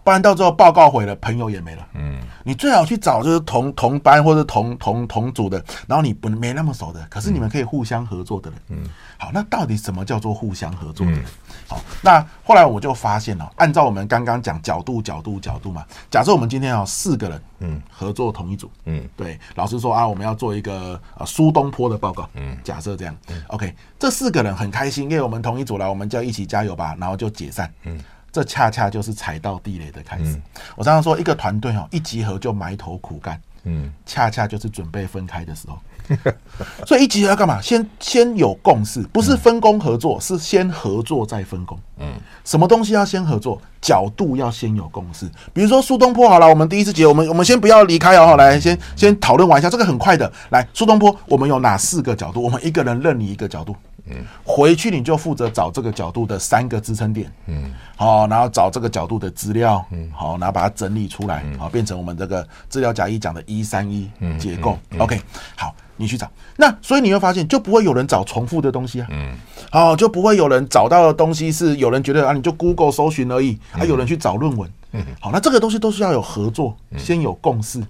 [0.05, 1.87] 不然到最后报告毁了，朋友也没了。
[1.95, 8.59] 嗯，你最好去找就是同同班或者同同同组的，然后你不没那么熟的，可是你们可以互相合作的人。
[8.69, 8.85] 嗯，
[9.17, 11.25] 好，那到底什么叫做互相合作的人？
[11.69, 28.01] 好，那后来我就发现了，按照我们刚刚讲角度角度角度嘛，假设我们今天有四个人，嗯，合作同一组，嗯，对，老师说啊，我们要做一个呃苏东坡的报告，嗯，假设这样，OK，这四个人很开心，因为我们同一组了，我们就要一起加油吧，然后就解散，嗯。
[28.33, 30.25] 这恰恰就是踩到地雷的开始。
[30.25, 30.43] 嗯、
[30.75, 35.79] 我常常说，一个团队哦，一集合就埋头苦干，嗯，恰恰就是准备分开的时候。
[36.85, 37.61] 所以一集合要干嘛？
[37.63, 41.79] 先先有共识，不是分工合作，是先合作再分工。
[41.99, 42.15] 嗯，
[42.45, 43.61] 什么东西要先合作？
[43.81, 45.31] 角度要先有共识。
[45.53, 50.31] 比如说苏东坡，好了，我们第一次集合，我们我们先不要离开哦，来，先先讨论完一下，这个很快的。
[50.51, 52.43] 来，苏东坡，我们有哪四个角度？
[52.43, 53.77] 我们一个人任你一个角度。
[54.15, 65.21] 嗯，回去你就负责找这个角度的三个支撑点，嗯，好，然后找这个角度的资料，嗯，好，然后把它整理出来，好，变成我们这个资料夹一讲的一三一结构，OK，
[65.57, 69.35] 好，你去找，那所以你会发现就不会有人找重复的东西啊，嗯，
[69.71, 77.83] 好，就不会有人找到的东西是有人觉得啊，你就 Google 搜寻而已，啊有人去找论文，嗯，好，那这个东西都是要有合作，先有共识。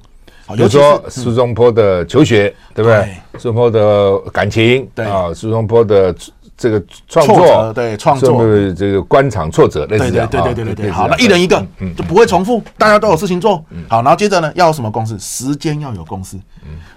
[0.48, 3.16] 比如说苏东坡的求学，对不对？
[3.38, 6.14] 苏东坡的感情，对啊，苏东坡的
[6.56, 10.28] 这个创作，对创作的这个官场挫折，类似这样。
[10.28, 10.90] 对对对对对。
[10.90, 11.64] 好，那一人一个，
[11.96, 13.64] 就不会重复，大家都有事情做。
[13.88, 15.18] 好，然后接着呢，要有什么公司？
[15.18, 16.38] 时间要有公司。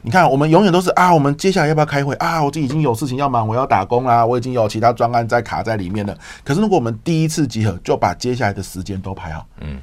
[0.01, 2.43] 你看，我们永远都是啊，我们接下来要不要开会啊？
[2.43, 6.15] 我这已经有事情要忙，我要打工啦，我已经有其他专案在卡在里面了。
[6.43, 9.79] 可是如果我们第一次集合，就把接下来的时间都排好，嗯。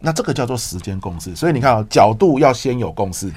[0.00, 3.30] 那这个叫做时间共识，所以你看啊，角度要先有共识，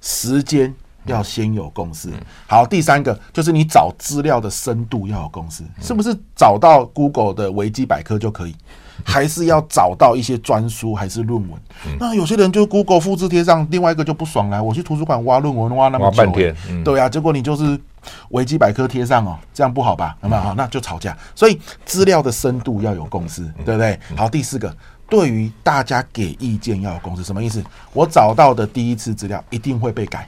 [0.00, 0.72] 时间
[1.06, 2.10] 要先有共识。
[2.46, 8.54] 好，第三个就是你找资料的深度要有共识，是不是找到 Google 的维基百科就可以？
[9.02, 11.58] 还是要找到一些专书还是论文？
[11.98, 14.62] 那有些人就 Google 复制贴上，另外一个就不爽了。
[14.62, 16.54] 我去图书馆挖论文挖那么久，半天，
[16.84, 17.80] 对啊，结果你就是
[18.28, 20.14] 维基百科贴上哦，这样不好吧？
[20.20, 21.16] 那么好，那就吵架。
[21.34, 23.98] 所以资料的深度要有共识，对不对？
[24.14, 24.70] 好，第四个。
[25.10, 27.62] 对于大家给意见要有共识，什么意思？
[27.92, 30.26] 我找到的第一次资料一定会被改，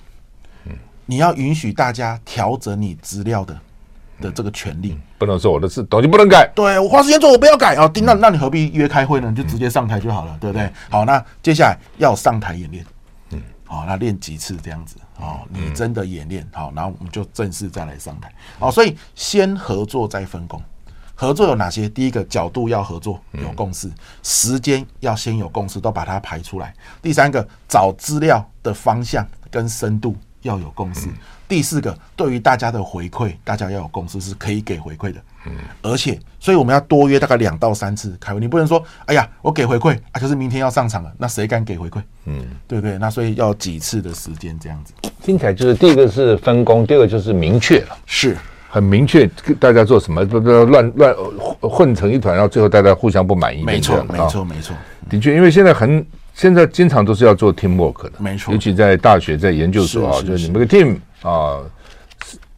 [0.67, 0.73] 嗯
[1.07, 3.59] 你要允许大家调整你资料的
[4.21, 6.51] 的这个权利，不能说我的事东西不能改。
[6.55, 7.91] 对，我花时间做，我不要改啊！
[8.03, 9.29] 那那你何必约开会呢？
[9.31, 10.71] 你就直接上台就好了，对不对？
[10.91, 12.85] 好，那接下来要上台演练，
[13.31, 20.63] 嗯，好，那练几次这样子，好，你真的演练好，然后我们就正式再来上台，好，所以先合作再分工。
[21.23, 21.89] 合作有哪些？
[21.89, 23.89] 第一个角度要合作，有共识；
[24.25, 26.75] 时间要先有共识，都把它排出来。
[27.01, 31.07] 第三个找资料的方向跟深度要有共识。
[31.47, 35.21] 第四个对于大家的回馈，大家要有共识，是可以给回馈的。
[35.47, 38.41] 嗯而且，所以我们要多约大概两到三次开会。
[38.41, 42.03] 你不能说，哎呀，我给回馈啊，可是明天要上场了，那谁敢给回馈？
[42.25, 42.99] 嗯，对不对？
[42.99, 44.93] 那所以要几次的时间这样子。
[45.23, 47.97] 听起来就是第一个是分工，第二个就是明确了。
[48.07, 48.37] 是。
[48.73, 49.29] 很明确，
[49.61, 51.15] 大家做什么不不乱乱
[51.61, 53.63] 混成一团，然后最后大家互相不满意。
[53.63, 54.75] 没错，没错，没错。
[55.11, 58.51] 的确，因为现在很现在经常都是要做 team work 的，没错。
[58.51, 61.61] 尤其在大学、在研究所啊，就是你们个 team 啊，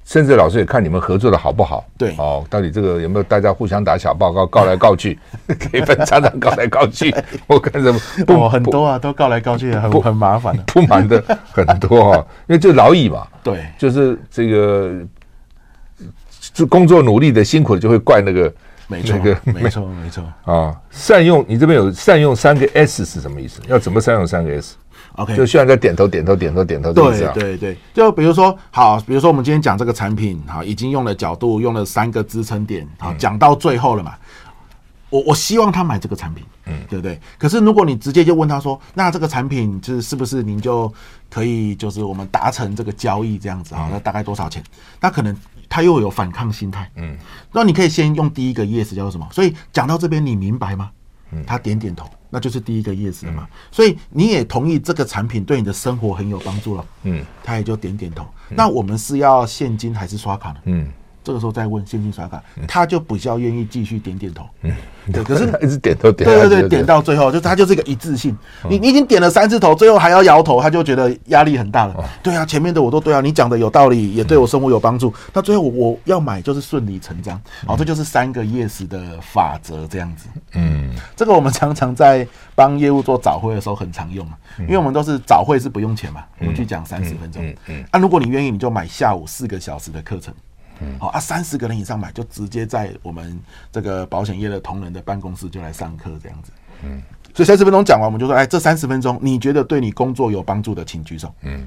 [0.04, 1.84] 甚至老师也看你们合作的好不好。
[1.98, 5.18] 对，哦，到底这个有没有大家互相打小报告，告来告去，
[5.58, 7.12] 可以分常常告来告去。
[7.48, 13.26] 我看什么不很多啊，都告来告去，很很麻烦的，不满的很多哈，因为就劳役嘛。
[13.42, 14.92] 对，就是这个。
[16.54, 18.50] 就工作努力的辛苦的就会怪那个
[18.86, 20.74] 没错，没错，没错啊！
[20.90, 23.60] 善用你这边有善用三个 S 是什么意思？
[23.66, 26.92] 要怎么善用三个 S？OK，就需要在点头、点头、点头、点头。
[26.92, 34.12] 对对对，就比如说，好，比如说我们今天讲这个产品，好，已经用了角度，用了三个支撑点，好，讲到最后了嘛。
[35.14, 37.20] 我我希望他买这个产品，嗯，对不对？
[37.38, 40.92] 可是如果你直接就问他说，那这个产品就是是不是您就
[41.30, 43.88] 可以就是我们达成这个交易这样子啊？
[43.92, 44.60] 那大概多少钱？
[45.00, 45.36] 那可能
[45.68, 47.16] 他又有反抗心态，嗯，
[47.52, 49.28] 那你可以先用第一个 yes 叫做什么？
[49.30, 50.90] 所以讲到这边你明白吗？
[51.30, 53.46] 嗯，他点点头，那就是第一个 yes 了嘛。
[53.70, 58.26] 所以你也同意这个产品对你的生活很有帮助了，嗯，他也就点点头。
[58.48, 60.56] 那我们是要现金还是刷卡呢？
[60.64, 60.90] 嗯。
[61.24, 64.44] 这个时候再问现金刷卡，他就比较愿意继续点点头。
[64.60, 64.70] 嗯，
[65.10, 68.36] 对，可是 一直点头点，对对对，点到最后就他就是一个一致性。
[68.68, 71.96] 你你已经点了三次头，最后还要摇头，他就觉得压力很大了。
[72.22, 75.12] 对啊，前面的我都对啊，你讲的有道理，也对我生活有帮助。
[75.32, 77.40] 那最后我要买就是顺理成章。
[77.66, 80.28] 好，这就是三个 yes 的法则，这样子。
[80.52, 87.42] 嗯，这个我们常常在帮业务做早会的时候很常用嘛，因为我们都是早会是不用钱嘛，我们去讲三十分钟。
[87.42, 87.84] 嗯嗯。
[87.90, 90.34] 啊，如果你愿意，你就买下午四个小时的课程。
[90.80, 93.38] 嗯，好啊，三十个人以上买，就直接在我们
[93.70, 96.52] 这个保险业的同仁的办公室就来上课这样子。
[96.82, 97.00] 嗯，
[97.32, 101.32] 所以三十分钟讲完，我们就说，哎，这三十分钟你觉得对你工作有帮助的，请举手。
[101.42, 101.66] 嗯，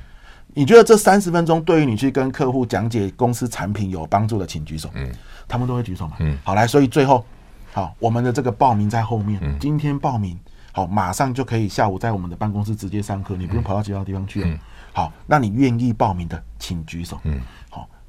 [0.53, 4.89] 你觉得这三十分钟对于你去跟客户讲解公司产品有帮助的，请举手。
[4.93, 5.10] 嗯，
[5.47, 6.18] 他们都会举手嘛。
[6.20, 7.26] 嗯，好，来，所以最后，
[7.72, 9.39] 好，我们的这个报名在后面。
[9.41, 10.38] 嗯，今天报名，
[10.74, 14.43] 好，马上就可以下午在我们的办公室直接上课，你不用跑到其他地方去。
[14.43, 14.60] 嗯，
[14.93, 17.20] 好，那你愿意报名的，请举手。
[17.24, 17.39] 嗯。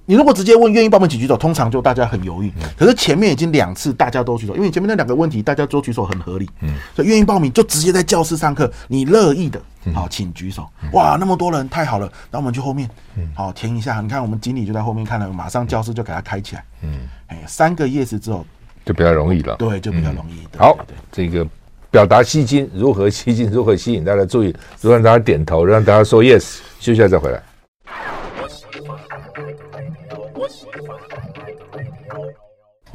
[0.08, 2.50] 你如果直接问愿意报名请举手，通常就大家很犹豫。
[2.78, 6.48] 可是前面已经两次大家都举手，因为前面那两个问题大家都举手很合理。
[6.62, 9.60] 嗯，所以愿意报名就直接在教室上课，你乐意的，
[9.92, 10.66] 好，请举手。
[10.94, 12.88] 哇，那么多人，太好了，那我们去后面，
[13.34, 14.00] 好填一下。
[14.00, 16.64] 你看我们经理就在后面看了，马上教室就给他开起来。
[16.84, 18.46] 嗯，哎，三个 yes 之后
[18.86, 19.56] 就比较容易了。
[19.56, 20.56] 对，就比较容易。
[20.56, 20.74] 好，
[21.12, 21.46] 这个
[21.90, 27.42] 表达吸睛，如何吸睛，如何吸引大家注意，如何让大家点头，让大家说 yes，休息一下再回来。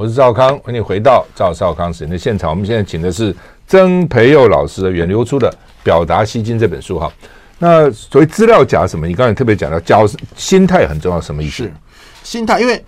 [0.04, 2.49] 我是赵康，欢迎回到赵少康时间的现场。
[2.49, 3.34] 我们现在请的是
[3.66, 5.49] 曾培佑老师远流出的
[5.82, 7.10] 《表达吸金》这本书哈。
[7.58, 9.08] 那所谓资料夹什么？
[9.08, 11.72] 你刚才特别讲到，教心态很重要，什么意思？
[12.22, 12.84] 心态，因为。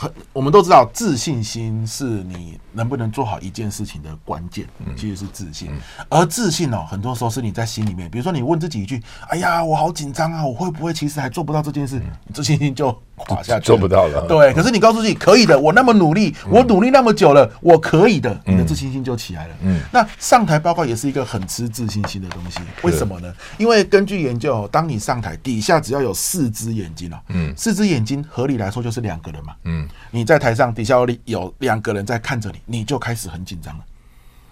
[0.00, 4.64] 很，我们都知道，自信心是你能不能做好一件事情的关键，
[4.96, 5.72] 其实是自信。
[6.08, 14.24] 而自信哦，很多时候是你在心里面，比如说你问自己一句：“哎呀，我好紧张啊，我会不会其实还做不到这件事？”你自信心就垮下去，做不到了。
[14.28, 19.54] 对，可是你告诉自己可以的，我那么努力，我努力那么久了，我可以的，你的自信心就起来了。
[19.62, 23.34] 嗯，那上台报告也是一个很吃自信心的东西，为什么呢？
[23.58, 29.87] 因为根据研究，当你上台，底下只要有四只眼睛啊，嗯，四只眼睛合理来说就是两个人嘛，嗯。
[30.10, 33.84] 你在台上，底下有两个人在看着你，你就开始很紧张了。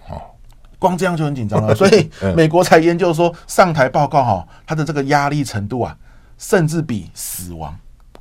[0.09, 0.21] 哦，
[0.77, 1.73] 光这样就很紧张了。
[1.75, 5.97] 所以美国才研究说，上台报告哈，他的这个压力程度啊，
[6.37, 7.75] 甚至比死亡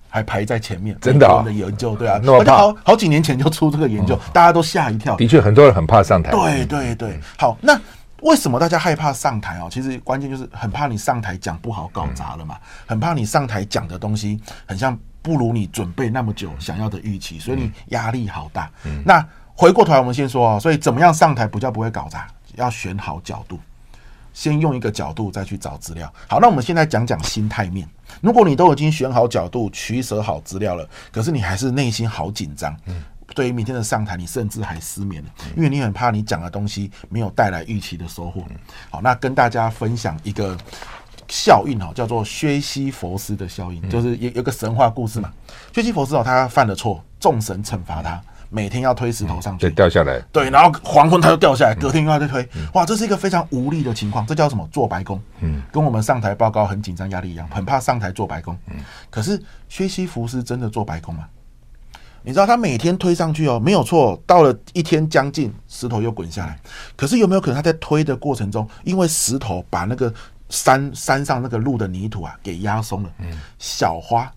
[0.08, 0.96] 还排在前面。
[1.00, 5.14] 真的的研究，对啊，而且好好几年前就出这个研究，大家都吓一跳。
[5.16, 6.30] 的确，很多人很怕上台。
[6.30, 7.78] 对对对，好，那
[8.22, 9.68] 为什么大家害怕上台哦？
[9.70, 12.56] 其实关键就是很怕你上台讲不好，搞砸了嘛。
[12.86, 14.98] 很怕你上台讲的东西很像。
[15.26, 18.70] 不如你准备那么久想要的预期，所以你压力好大。
[18.84, 22.28] 嗯，那回过头来，我们先说啊，所以怎么样上台比较不会搞砸？
[22.54, 23.58] 要选好角度，
[24.32, 26.14] 先用一个角度再去找资料。
[26.28, 27.88] 好，那我们现在讲讲心态面。
[28.20, 32.72] 如果你都已经选好角度、取舍好资料了，可是你还是内心好紧张。
[32.86, 33.02] 嗯，
[33.34, 38.44] 对于明天的上台，你甚至还失眠了，因为你很怕你讲的东西没有带来预期的收获。
[38.90, 40.56] 好，那跟大家分享一个。
[41.28, 45.32] 效应哦，叫做薛西佛斯的效应，就是有有个神话故事嘛。
[45.72, 48.20] 薛西佛斯哦，他犯了错，众神惩罚他，
[48.50, 50.20] 每天要推石头上去，掉下来。
[50.32, 52.48] 对，然后黄昏他就掉下来，隔天又要再推。
[52.74, 54.68] 哇，这是一个非常无力的情况，这叫什么？
[54.72, 55.20] 做白宫。
[55.40, 58.56] 嗯，跟我们上台报告很紧张、压力一样，很怕上台做白宫。
[58.70, 58.76] 嗯，
[59.10, 61.26] 可是薛西佛斯真的做白宫吗？
[62.22, 66.58] 你知道他每天推上去哦，没有错，到了一天将近，石头又滚下来。
[66.96, 70.12] 可是有没有可能他在推的过程中，因为石头把那个
[70.48, 73.10] 山山上那个路的泥土啊，给压松了。
[73.18, 74.32] 嗯，小花，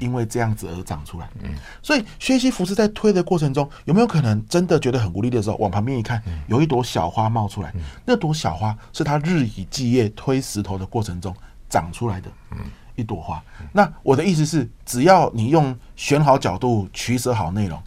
[0.00, 1.28] 因为这样子而长出来。
[1.42, 7.72] 嗯，所以薛西弗斯在推的过程中，有没有可能真的觉得很无力的时候，往旁边一看，有一朵小花冒出来？
[8.04, 11.34] 那朵小花是他日以继夜推石头的过程中
[11.68, 12.30] 长出来的。
[12.52, 12.58] 嗯，
[12.94, 13.42] 一朵花。
[13.72, 17.82] 那我的意思是，只要你用选好角度、取舍好内容，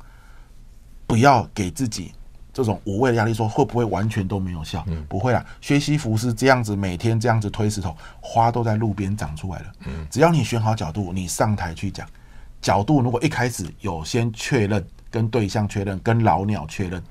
[1.07, 2.11] 不要给自己。
[2.53, 4.83] 这种无谓的压力，说会不会完全都没有效？
[4.87, 5.45] 嗯，不会啦。
[5.61, 9.65] 薛西弗是这样子每天这样子推石头，花都在路边长出来了。
[9.85, 12.07] 嗯，只要你选好角度，你上台去讲，
[12.61, 17.01] 角度如果一开始有先确认，跟对象确认，跟老鸟确认，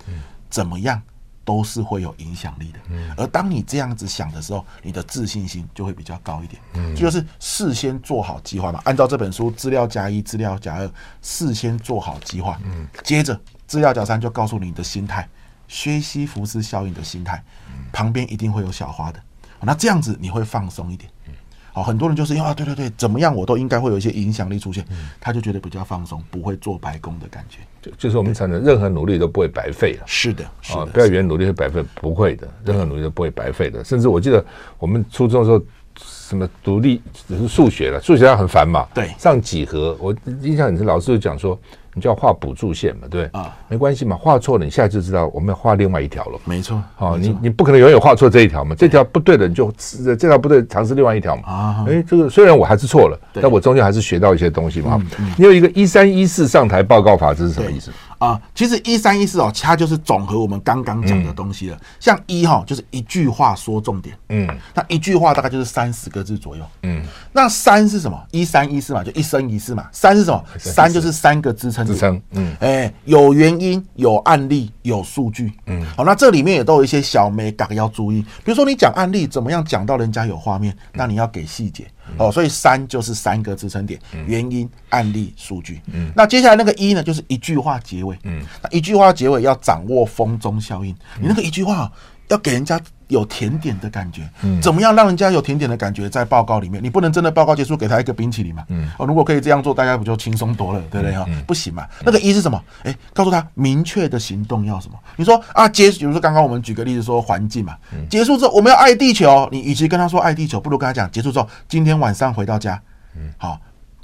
[0.49, 1.01] 怎么样
[1.45, 2.79] 都是会有影响力的。
[3.17, 6.95] 而当你这样子想的时候，你的自信心就会比较高一点。
[6.95, 10.91] 就是事先做好计划嘛，按照这本书资料加一，资料加二，
[11.23, 12.61] 事先做好计划。
[13.03, 13.39] 接着
[13.71, 15.29] 资料夹三就告诉你的心态，
[15.69, 17.41] 薛西弗斯效应的心态，
[17.93, 19.21] 旁边一定会有小花的。
[19.61, 21.09] 那这样子你会放松一点。
[21.73, 24.85] 好，很多人就是因为啊，对对对，怎么样我都应该会有一些影响力出现，
[25.21, 27.61] 他就觉得比较放松，不会做白工的感觉。
[27.81, 30.03] 就就是我们承认，任何努力都不会白费了。
[30.05, 33.85] 是的，是的，不要以为努力会白费，不会的，任何努力都不会白费的。
[33.85, 34.45] 甚至我记得
[34.81, 35.63] 我们初中的时候，
[35.97, 38.85] 什么独立只是数学了，数学要很烦嘛。
[38.93, 40.13] 对，上几何，我
[40.43, 41.57] 印象很深，老师就讲说。
[41.95, 46.39] 你就要画补助线嘛，对啊，没关系嘛，画错了，你现在就知道我们要画另外一条了。
[46.45, 51.43] 没错，好，你你不可能永远画错这一条嘛，这条不对的你就这条不对，尝试另外一条嘛。
[51.47, 55.01] 啊，哎，这个虽然我还是错了，但我终究还是学到一些东西嘛。
[55.37, 57.91] 你有一个一三一四上台报告法，这是什么意思？
[58.21, 61.79] 啊，其实一三一四哦，它就是总和我们刚刚讲的东西了。
[61.99, 67.03] 像一哈，就是一句话说重点，嗯，那一句话大概就是三十个字左右，嗯。
[67.33, 68.23] 那三是什么？
[68.31, 69.87] 一三一四嘛，就一生一世嘛。
[69.91, 70.45] 三是什么？
[70.59, 75.83] 三就是三个支撑支撑，嗯，哎，有原因，有案例，有数据，嗯。
[75.97, 81.87] 好，那这里面也都有一些小美感要注意，比如说你讲案例怎么样讲到人家有画面，那你要给细节。
[82.19, 85.81] 哦，所以三就是三个支撑点，原因、案例、数据。
[85.93, 88.19] 嗯，那接下来那个一呢，就是一句话结尾。
[88.25, 90.95] 嗯，那一句话结尾要掌握风中效应。
[91.21, 91.91] 你那个一句话
[92.29, 92.81] 要给人家
[93.11, 94.27] 有甜点的感觉。
[94.43, 96.09] 嗯，怎么样让人家有甜点的感觉？
[96.09, 98.65] 在报告里面，你不能真的报告结束给他一个冰淇淋嘛？
[98.69, 101.27] 嗯，哦，如果可以这样做，大家不就轻松多了，对不对哈？
[101.47, 101.87] 不行嘛。
[102.03, 102.63] 那个一是什么？
[102.85, 104.99] 哎，告诉他明确的行动要什么？
[105.17, 107.77] 你说啊，结，比如说刚刚我们举个例子说环境嘛，
[108.09, 109.49] 结束之后我们要爱地球。
[109.53, 112.81] 你与其跟他说爱地球，不如跟他讲结束之后，今天晚上回到家，
[113.17, 113.59] 嗯，好。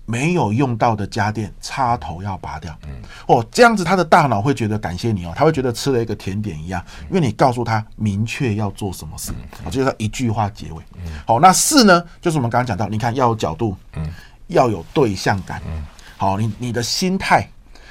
[0.07, 2.75] 没有用到的家电插头要拔掉。
[2.87, 9.33] 嗯，哦，这样子他的大脑会觉得感谢你哦，他会觉得吃了一个甜点一样，因为你告诉他明确要做什么事，
[9.65, 10.83] 啊，就是一句话结尾。
[11.27, 14.09] 好，那四呢，就是我们刚刚讲到，你看要有角度，嗯，
[14.47, 15.85] 要有对象感，嗯，
[16.17, 17.49] 好，你你的心态，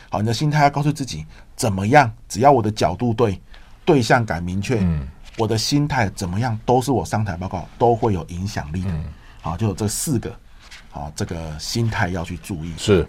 [0.09, 3.39] 好，你的心态要告诉自己怎么样，只要我的角度对，
[3.83, 5.05] 对象感明确，嗯，
[5.37, 8.91] 我的心态怎么样，都是我上台报告都会有影响力的。
[9.41, 10.33] 好，就有这四个。
[10.95, 12.73] 啊，这个心态要去注意。
[12.77, 13.05] 是，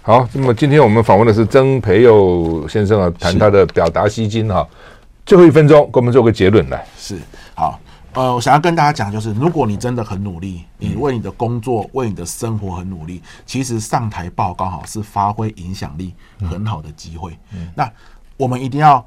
[0.00, 0.26] 好。
[0.32, 4.66] 那么今天我们访问的是曾培佑先生啊，谈他的表达吸睛哈。
[5.26, 6.86] 最后一分钟，给我们做个结论来。
[6.96, 7.20] 是，
[7.54, 7.78] 好。
[8.14, 16.14] 呃，我想要跟大家讲，就是如果你真的很努力，你为你的工作、为你的生活很努力，其实上台报告哈是发挥影响力
[16.50, 17.36] 很好的机会。
[17.52, 17.70] 嗯。
[17.74, 17.92] 那
[18.38, 19.06] 我们一定要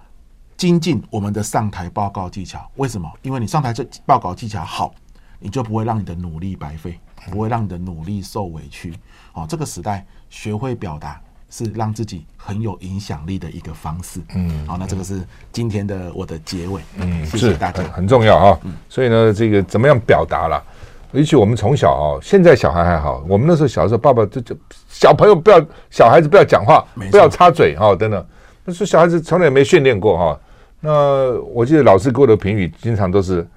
[0.55, 2.69] 精进我们的上台报告技巧。
[2.75, 3.09] 为什么？
[3.23, 4.93] 因为你上台这报告技巧好，
[5.39, 6.99] 你就不会让你的努力白费。
[7.31, 8.93] 不会让你的努力受委屈，
[9.33, 20.63] 哦，这个时代学会表达是让自己很有影响力的一个方式，嗯，好，那这个是今天的我的结尾，嗯，谢谢大家，很很重要啊，嗯，所以呢，这个怎么样表达了？
[21.11, 24.55] 尤其我们从小啊，现在小孩还好，我们那时候小时候，爸爸就就
[24.87, 25.59] 小朋友不要，
[25.89, 28.25] 小孩子不要讲话，不要插嘴哈，等等，
[28.63, 30.39] 那说小孩子从来也没训练过哈，
[30.79, 33.47] 那我记得老师给我的评语经常都是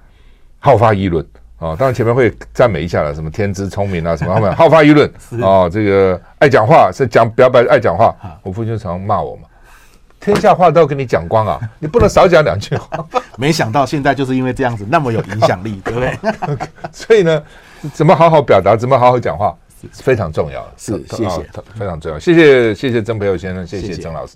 [0.57, 1.23] 好发议论。
[1.63, 5.07] 哦，当然前面会赞美一下了，什么天资聪明啊，什么他们好发舆论
[5.41, 8.13] 啊，这个爱讲话是讲表白爱讲话。
[8.43, 9.43] 我父亲就常骂我嘛，
[10.19, 13.05] 天下话都要跟你讲光啊， 你不能少讲两句话。
[13.37, 16.17] 没想到现在就是因为这样子那么有影响力，对不对？
[16.91, 17.41] 所以呢，
[17.93, 19.55] 怎么好好表达，怎么好好讲话，
[19.91, 20.71] 是非常重要的。
[20.77, 21.45] 是，谢谢，
[21.75, 22.19] 非常重要。
[22.19, 24.31] 谢谢谢谢曾培友先生，谢谢曾老师。